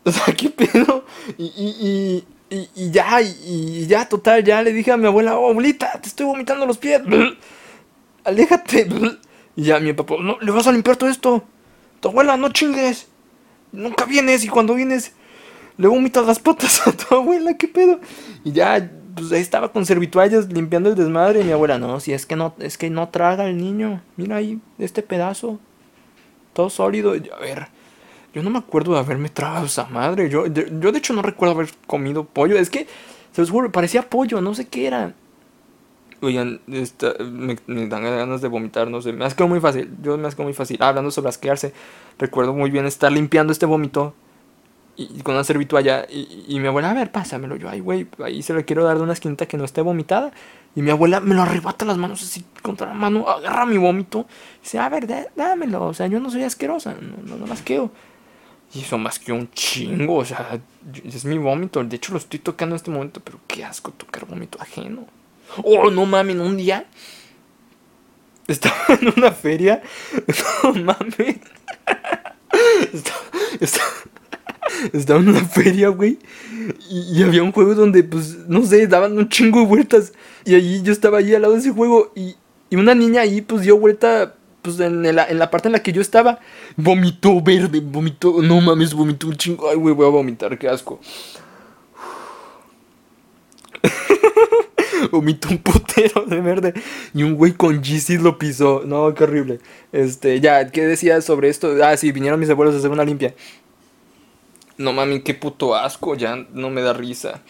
o 0.06 0.12
sea, 0.12 0.34
¿qué 0.34 0.49
pedo? 0.49 1.04
Y, 1.38 2.23
y 2.49 2.91
ya, 2.91 3.21
y, 3.21 3.85
ya, 3.88 4.07
total, 4.07 4.43
ya 4.43 4.62
le 4.63 4.73
dije 4.73 4.91
a 4.91 4.97
mi 4.97 5.05
abuela, 5.05 5.38
oh, 5.38 5.49
abuelita, 5.49 5.99
te 6.01 6.09
estoy 6.09 6.25
vomitando 6.25 6.65
los 6.65 6.77
pies. 6.77 7.01
Aléjate. 8.23 8.88
Y 9.55 9.63
ya 9.63 9.79
mi 9.81 9.91
papá, 9.91 10.15
no, 10.21 10.38
le 10.39 10.51
vas 10.51 10.67
a 10.67 10.71
limpiar 10.71 10.95
todo 10.95 11.09
esto. 11.09 11.43
Tu 11.99 12.07
abuela, 12.07 12.38
no 12.38 12.47
chingues. 12.47 13.07
Nunca 13.73 14.05
vienes 14.05 14.45
y 14.45 14.47
cuando 14.47 14.73
vienes 14.73 15.12
le 15.75 15.88
vomitas 15.88 16.25
las 16.25 16.39
patas 16.39 16.88
a 16.88 16.93
tu 16.93 17.15
abuela, 17.15 17.57
¿qué 17.57 17.67
pedo? 17.67 17.99
Y 18.45 18.53
ya 18.53 18.89
pues 19.15 19.31
ahí 19.31 19.41
estaba 19.41 19.71
con 19.71 19.85
servituallas 19.85 20.51
limpiando 20.51 20.89
el 20.89 20.95
desmadre 20.95 21.41
y 21.41 21.43
mi 21.43 21.51
abuela, 21.51 21.77
no, 21.77 21.99
si 21.99 22.13
es 22.13 22.25
que 22.25 22.35
no, 22.35 22.53
es 22.59 22.77
que 22.77 22.89
no 22.89 23.09
traga 23.09 23.47
el 23.47 23.57
niño, 23.57 24.01
mira 24.17 24.38
ahí, 24.38 24.59
este 24.77 25.01
pedazo, 25.01 25.59
todo 26.53 26.69
sólido, 26.69 27.12
a 27.12 27.39
ver, 27.39 27.67
yo 28.34 28.44
no 28.44 28.50
me 28.50 28.60
acuerdo 28.60 28.94
de 28.94 29.00
haberme 29.00 29.30
tragado 29.30 29.65
esa 29.65 29.86
madre, 29.86 30.30
yo, 30.30 30.46
yo 30.48 30.92
de 30.92 30.98
hecho 30.98 31.13
no 31.13 31.22
recuerdo 31.22 31.56
haber 31.56 31.70
comido 31.88 32.26
pollo, 32.26 32.58
es 32.58 32.70
que, 32.70 32.88
se 33.32 33.42
los 33.42 33.50
juro, 33.50 33.72
parecía 33.72 34.10
pollo, 34.10 34.42
no 34.42 34.54
sé 34.54 34.68
qué 34.68 34.88
era. 34.88 35.13
Oigan, 36.22 36.60
me, 36.68 37.88
dan 37.88 38.04
ganas 38.04 38.42
de 38.42 38.48
vomitar, 38.50 38.89
no 38.89 39.02
sé, 39.02 39.13
me 39.13 39.26
asco 39.26 39.48
muy 39.48 39.60
fácil, 39.60 39.89
yo 40.02 40.18
me 40.18 40.28
asco 40.28 40.44
muy 40.44 40.54
fácil, 40.54 40.82
hablando 40.82 41.12
sobre 41.12 41.30
asquearse, 41.30 41.74
recuerdo 42.18 42.54
muy 42.54 42.70
bien 42.72 42.86
estar 42.86 43.12
limpiando 43.12 43.54
este 43.54 43.65
vómito 43.65 44.13
y, 45.00 45.22
con 45.22 45.36
una 45.36 45.46
servitualla. 45.46 46.06
Y, 46.10 46.46
y, 46.50 46.60
mi 46.60 46.68
abuela, 46.68 46.92
a 46.92 46.94
ver, 46.94 47.10
pásamelo. 47.10 47.56
Yo, 47.56 47.70
ay, 47.70 47.80
güey, 47.80 48.08
ahí 48.22 48.42
se 48.42 48.54
lo 48.54 48.65
quiero 48.65 48.84
dar 48.84 48.98
de 48.98 49.04
una 49.04 49.13
esquinita 49.13 49.46
que 49.46 49.56
no 49.56 49.63
esté 49.63 49.82
vomitada. 49.82 50.34
Y 50.76 50.82
mi 50.82 50.92
abuela 50.92 51.22
me 51.22 51.36
lo 51.36 51.42
arrebata 51.42 51.86
las 51.86 51.98
manos 51.98 52.22
así 52.22 52.44
contra 52.62 52.88
la 52.88 52.94
mano, 52.94 53.28
agarra 53.30 53.65
mi 53.65 53.78
vómito. 53.78 54.26
Dice, 54.62 54.78
a 54.78 54.89
ver, 54.89 55.08
dámelo. 55.38 55.86
O 55.86 55.94
sea, 55.94 56.08
yo 56.08 56.20
no 56.20 56.30
soy 56.30 56.44
asquerosa, 56.44 56.96
no, 57.00 57.24
no, 57.24 57.38
no 57.38 57.48
masqueo. 57.48 57.92
Y 58.73 58.82
eso 58.82 58.97
masqueo 58.97 59.36
un 59.36 59.49
chingo, 59.51 60.17
o 60.17 60.25
sea, 60.25 60.60
es 61.03 61.25
mi 61.25 61.38
vómito. 61.38 61.84
De 61.84 61.95
hecho, 61.95 62.12
lo 62.12 62.19
estoy 62.19 62.39
tocando 62.39 62.75
en 62.75 62.77
este 62.77 62.91
momento, 62.91 63.19
pero 63.23 63.39
qué 63.47 63.63
asco 63.63 63.91
tocar 63.91 64.25
vómito 64.27 64.62
ajeno. 64.62 65.08
Oh, 65.63 65.89
no 65.89 66.05
mames, 66.05 66.36
un 66.36 66.58
día 66.58 66.86
estaba 68.47 68.99
en 69.01 69.13
una 69.15 69.32
feria. 69.32 69.82
No 70.63 70.73
mames. 70.73 71.38
Estaba 74.93 75.19
en 75.19 75.29
una 75.29 75.45
feria, 75.45 75.89
güey. 75.89 76.19
Y, 76.89 77.23
había 77.23 77.43
un 77.43 77.51
juego 77.51 77.75
donde, 77.75 78.03
pues, 78.03 78.47
no 78.47 78.63
sé, 78.63 78.88
daban 78.88 79.17
un 79.17 79.27
chingo 79.29 79.62
de 79.62 79.65
vueltas. 79.65 80.13
Y 80.45 80.55
allí 80.55 80.82
yo 80.84 80.91
estaba 80.93 81.17
ahí 81.19 81.34
al 81.34 81.41
lado 81.41 81.53
de 81.53 81.60
ese 81.60 81.71
juego. 81.71 82.12
Y, 82.15 82.36
y 82.69 82.75
una 82.75 82.93
niña 82.95 83.21
ahí, 83.21 83.41
pues, 83.41 83.63
dio 83.63 83.77
vuelta, 83.77 84.36
pues, 84.62 84.80
en 84.80 85.15
la, 85.15 85.28
en 85.28 85.39
la 85.39 85.50
parte 85.50 85.67
en 85.67 85.74
la 85.74 85.84
que 85.84 85.93
yo 85.93 86.02
estaba. 86.02 86.39
Vomitó 86.76 87.41
verde, 87.41 87.80
vomitó. 87.80 88.41
No 88.41 88.62
mames, 88.62 88.93
vomitó 88.93 89.28
un 89.28 89.36
chingo. 89.36 89.69
Ay, 89.69 89.76
güey, 89.78 89.93
voy 89.93 90.06
a 90.06 90.10
vomitar, 90.10 90.58
qué 90.58 90.67
asco. 90.67 91.00
vomitó 95.12 95.50
un 95.50 95.60
putero 95.60 96.26
de 96.26 96.41
verde. 96.41 96.74
Y 97.13 97.24
un 97.24 97.36
güey 97.36 97.54
con 97.54 97.82
GC 97.82 98.22
lo 98.22 98.38
pisó. 98.38 98.84
No, 98.86 99.13
qué 99.13 99.24
horrible. 99.24 99.60
Este, 99.91 100.39
ya, 100.39 100.69
¿qué 100.72 100.86
decías 100.86 101.26
sobre 101.26 101.50
esto? 101.50 101.76
Ah, 101.84 101.95
sí, 101.98 102.12
vinieron 102.12 102.39
mis 102.39 102.50
abuelos 102.50 102.76
a 102.76 102.80
hacer 102.80 102.91
una 102.91 103.06
limpia. 103.06 103.34
No 104.78 104.93
mami, 104.93 105.22
qué 105.22 105.34
puto 105.34 105.76
asco, 105.76 106.15
ya 106.15 106.48
no 106.54 106.69
me 106.69 106.82
da 106.82 106.93
risa. 106.93 107.41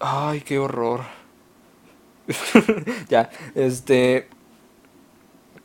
Ay, 0.00 0.40
qué 0.40 0.58
horror. 0.58 1.02
ya, 3.08 3.30
este. 3.54 4.28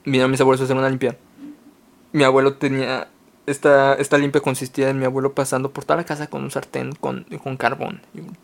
Vinieron 0.05 0.31
mis 0.31 0.41
abuelos 0.41 0.62
hacer 0.62 0.75
una 0.75 0.89
limpia. 0.89 1.17
Mi 2.12 2.23
abuelo 2.23 2.55
tenía 2.55 3.07
esta, 3.49 3.95
esta 3.95 4.17
limpia 4.17 4.41
consistía 4.41 4.89
en 4.89 4.99
mi 4.99 5.05
abuelo 5.05 5.33
pasando 5.33 5.71
por 5.71 5.83
toda 5.83 5.97
la 5.97 6.03
casa 6.03 6.27
con 6.27 6.43
un 6.43 6.51
sartén 6.51 6.93
con, 6.93 7.25
con 7.43 7.57
carbón. 7.57 8.01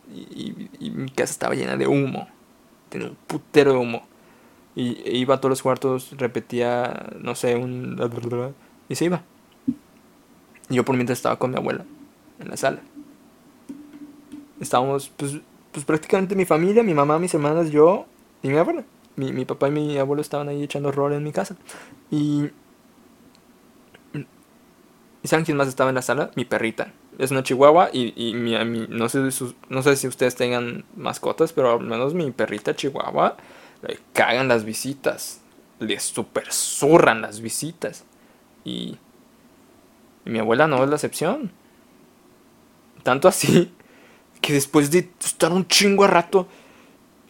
Y, 0.09 0.91
mi 0.91 1.09
casa 1.11 1.31
estaba 1.31 1.53
llena 1.53 1.77
de 1.77 1.87
humo. 1.87 2.27
Tenía 2.89 3.09
un 3.09 3.17
putero 3.27 3.73
de 3.73 3.77
humo. 3.77 4.07
Y 4.75 5.01
e 5.05 5.17
iba 5.17 5.35
a 5.35 5.37
todos 5.39 5.51
los 5.51 5.61
cuartos, 5.61 6.11
repetía, 6.17 7.07
no 7.19 7.35
sé, 7.35 7.55
un... 7.55 7.97
Y 8.89 8.95
se 8.95 9.05
iba. 9.05 9.21
Y 10.69 10.75
yo 10.75 10.83
por 10.85 10.95
mientras 10.95 11.19
estaba 11.19 11.37
con 11.37 11.51
mi 11.51 11.57
abuela 11.57 11.85
en 12.39 12.49
la 12.49 12.57
sala. 12.57 12.81
Estábamos, 14.59 15.11
pues, 15.15 15.39
pues 15.71 15.85
prácticamente 15.85 16.35
mi 16.35 16.45
familia, 16.45 16.83
mi 16.83 16.93
mamá, 16.93 17.19
mis 17.19 17.33
hermanas, 17.33 17.69
yo 17.69 18.05
y 18.41 18.49
mi 18.49 18.57
abuela. 18.57 18.83
Mi, 19.15 19.32
mi 19.32 19.45
papá 19.45 19.67
y 19.69 19.71
mi 19.71 19.97
abuelo 19.97 20.21
estaban 20.21 20.49
ahí 20.49 20.63
echando 20.63 20.91
rol 20.91 21.13
en 21.13 21.23
mi 21.23 21.32
casa. 21.32 21.56
Y 22.12 22.49
¿Y 25.25 25.28
saben 25.28 25.43
quién 25.43 25.58
más 25.58 25.67
estaba 25.67 25.89
en 25.89 25.95
la 25.95 26.04
sala? 26.04 26.30
Mi 26.36 26.45
perrita. 26.45 26.93
Es 27.17 27.32
una 27.32 27.41
chihuahua 27.41 27.89
y, 27.91 28.13
y 28.15 28.36
mi, 28.36 28.51
no, 28.89 29.10
sé, 29.10 29.28
no 29.69 29.82
sé 29.82 29.95
si 29.95 30.08
ustedes 30.08 30.36
tengan 30.36 30.86
mascotas, 30.95 31.51
pero 31.51 31.71
al 31.73 31.80
menos 31.80 32.13
mi 32.13 32.30
perrita 32.30 32.75
chihuahua 32.75 33.36
le 33.82 33.97
cagan 34.13 34.47
las 34.47 34.65
visitas. 34.65 35.41
Le 35.80 35.99
super 35.99 36.54
zurran 36.54 37.23
las 37.23 37.41
visitas. 37.41 38.06
Y, 38.63 38.99
y 40.25 40.30
mi 40.30 40.38
abuela 40.38 40.67
no 40.67 40.84
es 40.84 40.89
la 40.89 40.95
excepción. 40.97 41.51
Tanto 43.01 43.28
así 43.28 43.73
que 44.41 44.54
después 44.54 44.91
de 44.91 45.10
estar 45.19 45.51
un 45.51 45.67
chingo 45.67 46.04
a 46.04 46.08
rato 46.08 46.47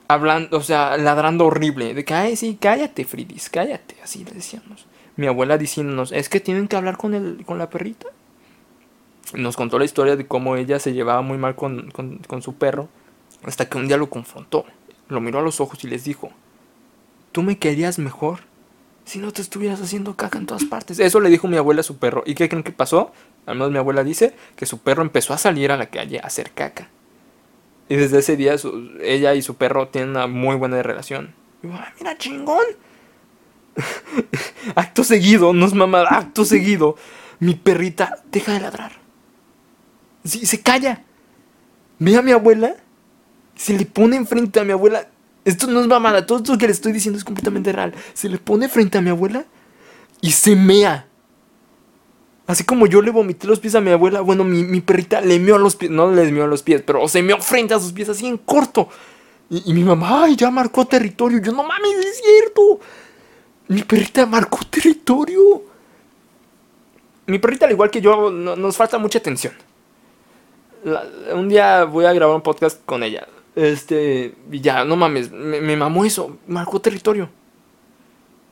hablando, 0.07 0.57
o 0.57 0.61
sea, 0.61 0.97
ladrando 0.97 1.45
horrible, 1.45 1.93
de 1.93 2.05
que, 2.05 2.13
ay, 2.13 2.35
sí, 2.35 2.57
cállate, 2.59 3.05
Fridis, 3.05 3.49
cállate, 3.49 3.95
así 4.03 4.23
le 4.23 4.31
decíamos 4.31 4.85
mi 5.17 5.27
abuela 5.27 5.57
diciéndonos, 5.57 6.11
es 6.11 6.29
que 6.29 6.39
tienen 6.39 6.67
que 6.67 6.75
hablar 6.75 6.97
con, 6.97 7.13
el, 7.13 7.43
con 7.45 7.57
la 7.57 7.69
perrita. 7.69 8.07
Nos 9.33 9.55
contó 9.55 9.79
la 9.79 9.85
historia 9.85 10.15
de 10.15 10.27
cómo 10.27 10.55
ella 10.55 10.79
se 10.79 10.93
llevaba 10.93 11.21
muy 11.21 11.37
mal 11.37 11.55
con, 11.55 11.91
su 12.41 12.55
perro, 12.55 12.89
hasta 13.43 13.67
que 13.67 13.77
un 13.77 13.87
día 13.87 13.97
lo 13.97 14.09
confrontó, 14.09 14.65
lo 15.07 15.21
miró 15.21 15.39
a 15.39 15.41
los 15.41 15.59
ojos 15.59 15.83
y 15.83 15.87
les 15.87 16.03
dijo, 16.03 16.31
tú 17.31 17.41
me 17.41 17.57
querías 17.57 17.97
mejor 17.99 18.41
si 19.05 19.19
no 19.19 19.31
te 19.31 19.41
estuvieras 19.41 19.81
haciendo 19.81 20.15
caca 20.15 20.37
en 20.37 20.45
todas 20.45 20.65
partes. 20.65 20.99
Eso 20.99 21.19
le 21.19 21.29
dijo 21.29 21.47
mi 21.47 21.57
abuela 21.57 21.81
a 21.81 21.83
su 21.83 21.97
perro. 21.97 22.23
¿Y 22.25 22.33
qué 22.33 22.49
creen 22.49 22.63
que 22.63 22.71
pasó? 22.71 23.11
Al 23.45 23.55
menos 23.55 23.71
mi 23.71 23.77
abuela 23.77 24.03
dice 24.03 24.35
que 24.55 24.65
su 24.65 24.79
perro 24.79 25.03
empezó 25.03 25.33
a 25.33 25.37
salir 25.37 25.71
a 25.71 25.77
la 25.77 25.87
calle 25.87 26.19
a 26.19 26.27
hacer 26.27 26.51
caca. 26.51 26.89
Y 27.87 27.95
desde 27.95 28.19
ese 28.19 28.35
día 28.35 28.55
ella 29.01 29.35
y 29.35 29.41
su 29.41 29.55
perro 29.55 29.87
tienen 29.89 30.11
una 30.11 30.27
muy 30.27 30.55
buena 30.55 30.81
relación. 30.81 31.33
Y, 31.63 31.67
mira, 31.67 32.17
chingón. 32.17 32.65
acto 34.75 35.03
seguido, 35.03 35.53
no 35.53 35.65
es 35.65 35.73
mamada, 35.73 36.07
acto 36.09 36.45
seguido, 36.45 36.95
mi 37.39 37.55
perrita 37.55 38.19
deja 38.31 38.53
de 38.53 38.61
ladrar. 38.61 38.93
Sí, 40.23 40.45
se 40.45 40.61
calla. 40.61 41.03
Ve 41.99 42.15
a 42.17 42.21
mi 42.21 42.31
abuela, 42.31 42.75
se 43.55 43.77
le 43.77 43.85
pone 43.85 44.15
enfrente 44.15 44.59
a 44.59 44.63
mi 44.63 44.71
abuela. 44.71 45.07
Esto 45.43 45.67
no 45.67 45.81
es 45.81 45.87
mamada, 45.87 46.25
todo 46.25 46.39
esto 46.39 46.57
que 46.57 46.65
le 46.65 46.73
estoy 46.73 46.91
diciendo 46.91 47.17
es 47.17 47.23
completamente 47.23 47.71
real. 47.71 47.93
Se 48.13 48.29
le 48.29 48.37
pone 48.39 48.67
frente 48.67 48.97
a 48.97 49.01
mi 49.01 49.11
abuela 49.11 49.45
y 50.21 50.31
se 50.31 50.55
mea. 50.55 51.07
Así 52.47 52.63
como 52.63 52.85
yo 52.85 53.01
le 53.01 53.09
vomité 53.09 53.47
los 53.47 53.59
pies 53.59 53.73
a 53.73 53.81
mi 53.81 53.89
abuela, 53.89 54.21
bueno, 54.21 54.43
mi, 54.43 54.79
perrita 54.81 55.19
le 55.19 55.39
meó 55.39 55.55
a 55.55 55.59
los 55.59 55.75
pies, 55.75 55.89
no 55.89 56.11
le 56.11 56.31
meó 56.31 56.43
a 56.43 56.47
los 56.47 56.61
pies, 56.61 56.83
pero 56.85 57.07
se 57.07 57.23
meó 57.23 57.39
frente 57.41 57.73
a 57.73 57.79
sus 57.79 57.91
pies 57.91 58.09
así 58.09 58.27
en 58.27 58.37
corto. 58.37 58.87
Y, 59.49 59.73
mi 59.73 59.83
mamá, 59.83 60.23
ay, 60.23 60.35
ya 60.35 60.49
marcó 60.51 60.85
territorio. 60.85 61.39
Yo, 61.39 61.51
no 61.51 61.63
mames, 61.63 61.97
es 61.97 62.21
cierto. 62.21 62.79
Mi 63.67 63.83
perrita 63.83 64.25
marcó 64.25 64.59
territorio. 64.69 65.63
Mi 67.27 67.39
perrita, 67.39 67.65
al 67.65 67.71
igual 67.71 67.89
que 67.89 68.01
yo, 68.01 68.29
nos 68.31 68.77
falta 68.77 68.97
mucha 68.97 69.19
atención. 69.19 69.53
un 71.33 71.49
día 71.49 71.83
voy 71.85 72.05
a 72.05 72.13
grabar 72.13 72.35
un 72.35 72.41
podcast 72.41 72.83
con 72.85 73.03
ella. 73.03 73.27
Este, 73.55 74.35
y 74.51 74.61
ya, 74.61 74.83
no 74.83 74.95
mames, 74.95 75.31
me, 75.31 75.75
mamó 75.75 76.05
eso. 76.05 76.37
Marcó 76.47 76.79
territorio. 76.79 77.29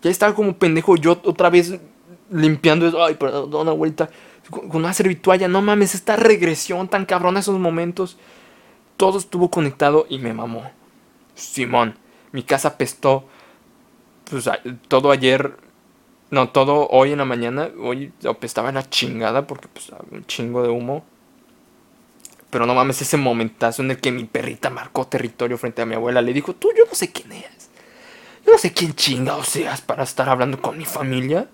Ya 0.01 0.09
estaba 0.09 0.33
como 0.33 0.57
pendejo 0.57 0.95
yo 0.95 1.19
otra 1.23 1.49
vez 1.49 1.79
limpiando 2.33 2.87
eso. 2.87 3.03
Ay, 3.03 3.15
perdón, 3.15 3.53
una 3.53 3.71
vuelta. 3.71 4.09
Con, 4.49 4.75
una 4.75 4.93
servitualla. 4.93 5.47
No 5.47 5.61
mames, 5.61 5.95
esta 5.95 6.15
regresión 6.15 6.87
tan 6.87 7.05
cabrona 7.05 7.39
esos 7.39 7.59
momentos. 7.59 8.17
Todo 8.97 9.17
estuvo 9.17 9.49
conectado 9.49 10.05
y 10.09 10.19
me 10.19 10.33
mamó. 10.33 10.69
Simón, 11.35 11.95
mi 12.31 12.43
casa 12.43 12.77
pestó 12.77 13.25
pues 14.29 14.49
todo 14.87 15.11
ayer, 15.11 15.57
no, 16.31 16.49
todo 16.49 16.87
hoy 16.89 17.11
en 17.11 17.19
la 17.19 17.25
mañana, 17.25 17.69
hoy 17.79 18.11
estaba 18.41 18.69
en 18.69 18.75
la 18.75 18.89
chingada 18.89 19.45
porque 19.45 19.67
pues 19.67 19.91
un 20.11 20.25
chingo 20.25 20.63
de 20.63 20.69
humo. 20.69 21.05
Pero 22.49 22.65
no 22.65 22.75
mames, 22.75 23.01
ese 23.01 23.17
momentazo 23.17 23.81
en 23.81 23.91
el 23.91 23.97
que 23.99 24.11
mi 24.11 24.25
perrita 24.25 24.69
marcó 24.69 25.07
territorio 25.07 25.57
frente 25.57 25.81
a 25.81 25.85
mi 25.85 25.95
abuela, 25.95 26.21
le 26.21 26.33
dijo, 26.33 26.53
tú 26.53 26.69
yo 26.77 26.85
no 26.85 26.93
sé 26.93 27.11
quién 27.11 27.31
eres. 27.31 27.69
Yo 28.45 28.53
no 28.53 28.57
sé 28.57 28.73
quién 28.73 28.93
chingado 28.93 29.43
seas 29.43 29.81
para 29.81 30.03
estar 30.03 30.29
hablando 30.29 30.61
con 30.61 30.77
mi 30.77 30.85
familia. 30.85 31.47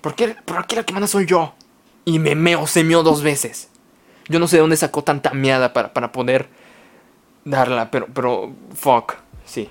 ¿Por 0.00 0.14
qué, 0.14 0.36
aquí 0.56 0.76
la 0.76 0.84
que 0.84 0.92
manda 0.92 1.06
soy 1.06 1.26
yo? 1.26 1.54
Y 2.04 2.18
me 2.18 2.34
meo, 2.34 2.66
se 2.66 2.84
meó 2.84 3.02
dos 3.02 3.22
veces. 3.22 3.68
Yo 4.28 4.38
no 4.38 4.48
sé 4.48 4.56
de 4.56 4.60
dónde 4.60 4.76
sacó 4.76 5.02
tanta 5.02 5.32
miada 5.32 5.72
para, 5.72 5.92
para 5.92 6.12
poder 6.12 6.48
darla, 7.44 7.90
pero, 7.90 8.06
pero, 8.12 8.52
fuck, 8.74 9.14
sí. 9.44 9.68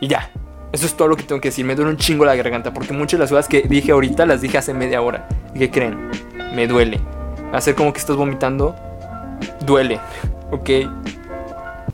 Y 0.00 0.08
ya, 0.08 0.30
eso 0.72 0.86
es 0.86 0.94
todo 0.94 1.08
lo 1.08 1.16
que 1.16 1.22
tengo 1.22 1.40
que 1.40 1.48
decir. 1.48 1.64
Me 1.64 1.74
duele 1.74 1.90
un 1.90 1.96
chingo 1.96 2.24
la 2.24 2.34
garganta 2.34 2.72
porque 2.72 2.92
muchas 2.92 3.18
de 3.18 3.24
las 3.24 3.30
cosas 3.30 3.48
que 3.48 3.62
dije 3.62 3.92
ahorita 3.92 4.26
las 4.26 4.40
dije 4.40 4.58
hace 4.58 4.74
media 4.74 5.00
hora. 5.00 5.28
¿Y 5.54 5.60
qué 5.60 5.70
creen? 5.70 6.10
Me 6.54 6.66
duele. 6.66 7.00
Hacer 7.52 7.74
como 7.74 7.92
que 7.92 7.98
estás 7.98 8.16
vomitando 8.16 8.74
duele. 9.64 10.00
¿Ok? 10.50 10.70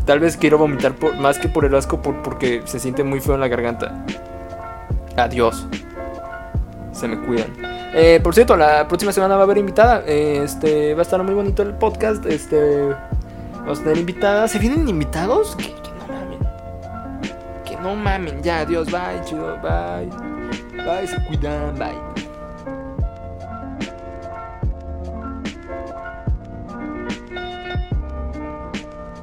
Tal 0.05 0.21
vez 0.21 0.37
quiero 0.37 0.59
vomitar 0.59 0.95
por, 0.95 1.17
más 1.17 1.39
que 1.39 1.49
por 1.49 1.65
el 1.65 1.75
asco 1.75 2.01
porque 2.03 2.63
se 2.67 2.79
siente 2.79 3.05
muy 3.05 3.21
feo 3.21 3.35
en 3.35 3.41
la 3.41 3.49
garganta. 3.49 4.05
Adiós. 5.17 5.67
Se 6.95 7.09
me 7.09 7.19
cuidan. 7.21 7.51
Eh, 7.95 8.21
por 8.23 8.35
cierto, 8.35 8.57
la 8.57 8.89
próxima 8.89 9.13
semana 9.13 9.35
va 9.35 9.43
a 9.43 9.45
haber 9.45 9.59
invitada. 9.59 10.03
este 10.07 10.95
va 10.95 11.01
a 11.01 11.03
estar 11.03 11.23
muy 11.23 11.35
bonito 11.35 11.63
el 11.63 11.75
podcast. 11.75 12.25
Este 12.27 12.89
vamos 13.61 13.81
a 13.81 13.83
tener 13.83 13.99
invitada. 13.99 14.49
¿Se 14.49 14.59
vienen 14.59 14.89
invitados? 14.89 15.57
¿Qué? 15.57 15.75
No 17.85 17.95
mamen, 17.95 18.43
ya, 18.43 18.61
adiós, 18.61 18.91
bye, 18.91 19.21
chido, 19.27 19.59
bye. 19.61 20.09
Bye, 20.87 21.07
se 21.07 21.23
cuidan, 21.27 21.79
bye. 21.79 22.14